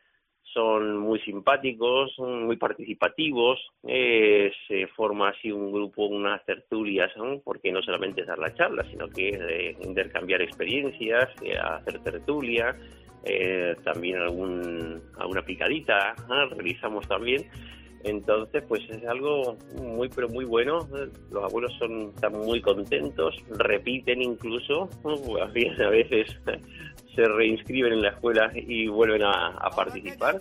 son 0.53 0.97
muy 0.97 1.19
simpáticos, 1.21 2.13
muy 2.19 2.57
participativos, 2.57 3.59
eh, 3.87 4.51
se 4.67 4.87
forma 4.87 5.29
así 5.29 5.51
un 5.51 5.71
grupo, 5.71 6.05
unas 6.05 6.45
tertulias, 6.45 7.11
porque 7.43 7.71
no 7.71 7.81
solamente 7.81 8.21
es 8.21 8.27
dar 8.27 8.39
la 8.39 8.53
charla, 8.53 8.83
sino 8.89 9.09
que 9.09 9.29
es 9.29 9.39
de 9.39 9.77
intercambiar 9.81 10.41
experiencias, 10.41 11.29
hacer 11.63 11.99
tertulia, 11.99 12.75
eh, 13.25 13.75
también 13.83 14.17
algún, 14.17 15.01
alguna 15.17 15.41
picadita 15.41 16.15
realizamos 16.51 17.07
también. 17.07 17.45
Entonces, 18.03 18.63
pues 18.67 18.81
es 18.89 19.05
algo 19.05 19.57
muy, 19.81 20.09
pero 20.09 20.27
muy 20.27 20.43
bueno. 20.43 20.79
Los 21.31 21.43
abuelos 21.43 21.73
son, 21.79 22.11
están 22.13 22.33
muy 22.33 22.61
contentos, 22.61 23.35
repiten 23.49 24.21
incluso, 24.21 24.89
a 25.41 25.89
veces 25.89 26.37
se 27.15 27.25
reinscriben 27.25 27.93
en 27.93 28.01
la 28.01 28.09
escuela 28.09 28.51
y 28.55 28.87
vuelven 28.87 29.23
a, 29.23 29.69
participar. 29.75 30.39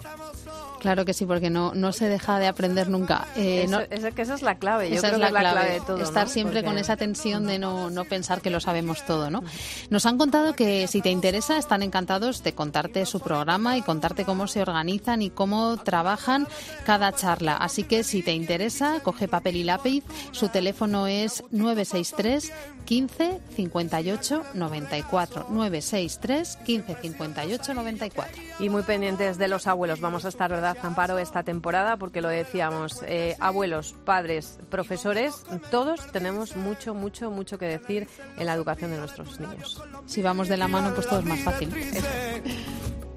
Claro 0.81 1.05
que 1.05 1.15
sí, 1.15 1.27
porque 1.27 1.49
no, 1.49 1.75
no 1.75 1.93
se 1.93 2.09
deja 2.09 2.39
de 2.39 2.47
aprender 2.47 2.89
nunca. 2.89 3.27
Eh, 3.37 3.67
es 3.91 4.15
que 4.15 4.23
esa 4.23 4.35
es 4.35 4.43
la 4.43 4.57
clave, 4.57 4.91
yo 4.91 4.97
esa 4.97 5.09
creo 5.09 5.15
es 5.15 5.21
la, 5.21 5.27
que 5.27 5.37
es 5.37 5.43
la 5.43 5.53
clave, 5.53 5.73
de 5.73 5.81
todo. 5.81 6.03
Estar 6.03 6.29
siempre 6.29 6.65
con 6.65 6.79
esa 6.79 6.97
tensión 6.97 7.47
de 7.47 7.59
no, 7.59 7.91
no 7.91 8.05
pensar 8.05 8.41
que 8.41 8.51
lo 8.51 8.61
sabemos 8.61 9.05
todo, 9.07 9.31
¿no? 9.31 9.43
Nos 9.91 10.07
han 10.07 10.19
contado 10.19 10.55
que 10.55 10.87
si 10.89 11.01
te 11.01 11.11
interesa, 11.11 11.57
están 11.57 11.83
encantados 11.83 12.43
de 12.43 12.55
contarte 12.55 13.07
su 13.07 13.21
programa 13.21 13.77
y 13.77 13.83
contarte 13.83 14.25
cómo 14.25 14.47
se 14.47 14.63
organizan 14.63 15.23
y 15.23 15.31
cómo 15.31 15.77
trabajan 15.79 16.47
cada 16.85 17.13
charla. 17.13 17.57
Así 17.57 17.85
que 17.85 18.05
si 18.05 18.23
te 18.23 18.33
interesa, 18.33 19.01
coge 19.03 19.29
papel 19.29 19.57
y 19.57 19.65
lápiz. 19.65 20.05
Su 20.33 20.49
teléfono 20.49 21.07
es 21.07 21.45
963 21.51 22.53
15 22.85 23.41
58 23.57 24.43
94. 24.55 25.47
963 25.51 26.59
15 26.65 26.97
58 27.01 27.75
94. 27.75 28.43
Y 28.59 28.69
muy 28.69 28.83
pendientes 28.83 29.39
de 29.39 29.49
los 29.49 29.67
abuelos. 29.67 30.01
Vamos 30.01 30.25
a 30.25 30.29
estar, 30.29 30.51
¿verdad, 30.51 30.77
Amparo, 30.83 31.19
esta 31.19 31.43
temporada? 31.43 31.97
Porque 31.97 32.21
lo 32.21 32.29
decíamos, 32.29 33.03
eh, 33.07 33.37
abuelos, 33.41 33.95
padres, 34.05 34.59
profesores, 34.71 35.45
todos 35.71 36.11
tenemos 36.13 36.57
mucho, 36.57 36.95
mucho, 36.95 37.31
mucho 37.31 37.59
que 37.59 37.67
decir 37.67 38.09
en 38.37 38.47
la 38.47 38.55
educación 38.55 38.91
de 38.91 38.99
nuestros 38.99 39.41
niños. 39.41 39.83
Si 40.07 40.23
vamos 40.23 40.49
de 40.49 40.57
la 40.57 40.69
mano, 40.69 40.95
pues 40.95 41.07
todo 41.09 41.21
es 41.21 41.25
más 41.25 41.41
fácil. 41.41 41.73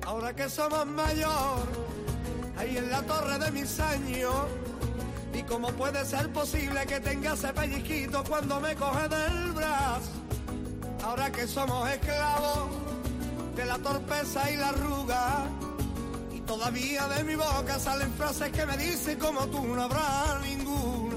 Ahora 0.05 0.35
que 0.35 0.49
somos 0.49 0.85
mayor, 0.85 1.67
ahí 2.57 2.77
en 2.77 2.89
la 2.89 3.01
torre 3.03 3.39
de 3.39 3.51
mis 3.51 3.79
años. 3.79 4.35
¿Y 5.33 5.43
cómo 5.43 5.67
puede 5.73 6.05
ser 6.05 6.31
posible 6.31 6.85
que 6.85 6.99
tenga 7.01 7.33
ese 7.33 7.51
pellizquito 7.51 8.23
cuando 8.23 8.59
me 8.61 8.73
coge 8.75 9.09
del 9.09 9.51
brazo? 9.51 10.11
Ahora 11.03 11.29
que 11.31 11.45
somos 11.45 11.89
esclavos 11.89 12.84
de 13.55 13.65
la 13.65 13.77
torpeza 13.77 14.51
y 14.51 14.57
la 14.57 14.69
arruga. 14.69 15.45
Y 16.33 16.41
todavía 16.41 17.07
de 17.07 17.23
mi 17.23 17.35
boca 17.35 17.79
salen 17.79 18.11
frases 18.13 18.51
que 18.51 18.65
me 18.65 18.77
dicen 18.77 19.17
como 19.17 19.47
tú 19.47 19.65
no 19.65 19.83
habrá 19.83 20.39
ninguna. 20.43 21.15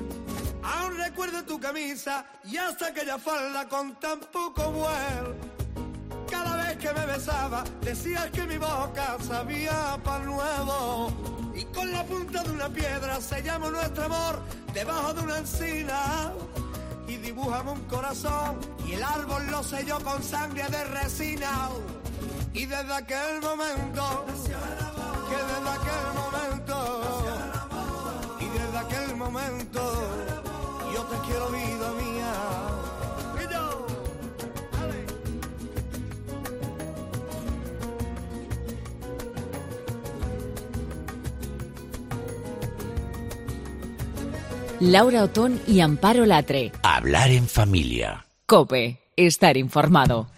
Aún 0.62 0.96
recuerdo 0.96 1.42
tu 1.44 1.58
camisa 1.58 2.24
y 2.44 2.56
hasta 2.56 2.88
aquella 2.88 3.18
falda 3.18 3.68
con 3.68 3.98
tan 3.98 4.20
poco 4.20 4.70
vuelo. 4.70 5.34
Cada 6.30 6.56
vez 6.56 6.76
que 6.76 6.92
me 6.92 7.06
besaba 7.06 7.64
decías 7.80 8.30
que 8.30 8.44
mi 8.44 8.58
boca 8.58 9.16
sabía 9.26 9.98
pan 10.04 10.26
nuevo. 10.26 11.12
Y 11.54 11.64
con 11.64 11.90
la 11.90 12.04
punta 12.04 12.44
de 12.44 12.50
una 12.50 12.68
piedra 12.68 13.20
sellamos 13.20 13.72
nuestro 13.72 14.04
amor 14.04 14.42
debajo 14.72 15.14
de 15.14 15.20
una 15.22 15.38
encina 15.38 16.32
y 17.08 17.16
dibujamos 17.16 17.78
un 17.78 17.84
corazón 17.86 18.58
y 18.86 18.92
el 18.92 19.02
árbol 19.02 19.46
lo 19.50 19.62
selló 19.62 19.98
con 20.00 20.22
sangre 20.22 20.64
de 20.68 20.84
resina. 20.84 21.70
Y 22.58 22.66
desde 22.66 22.92
aquel 22.92 23.40
momento, 23.40 24.26
que 25.28 25.36
desde 25.36 25.70
aquel 25.78 26.06
momento, 26.20 26.76
y 28.40 28.46
desde 28.58 28.78
aquel 28.78 29.16
momento, 29.16 29.80
yo 30.92 31.02
te 31.04 31.16
quiero 31.28 31.50
vida 31.50 31.92
mía. 32.02 32.32
Laura 44.80 45.22
Otón 45.22 45.60
y 45.68 45.78
Amparo 45.78 46.26
Latre. 46.26 46.72
Hablar 46.82 47.30
en 47.30 47.46
familia. 47.46 48.26
Cope, 48.46 49.00
estar 49.16 49.56
informado. 49.56 50.28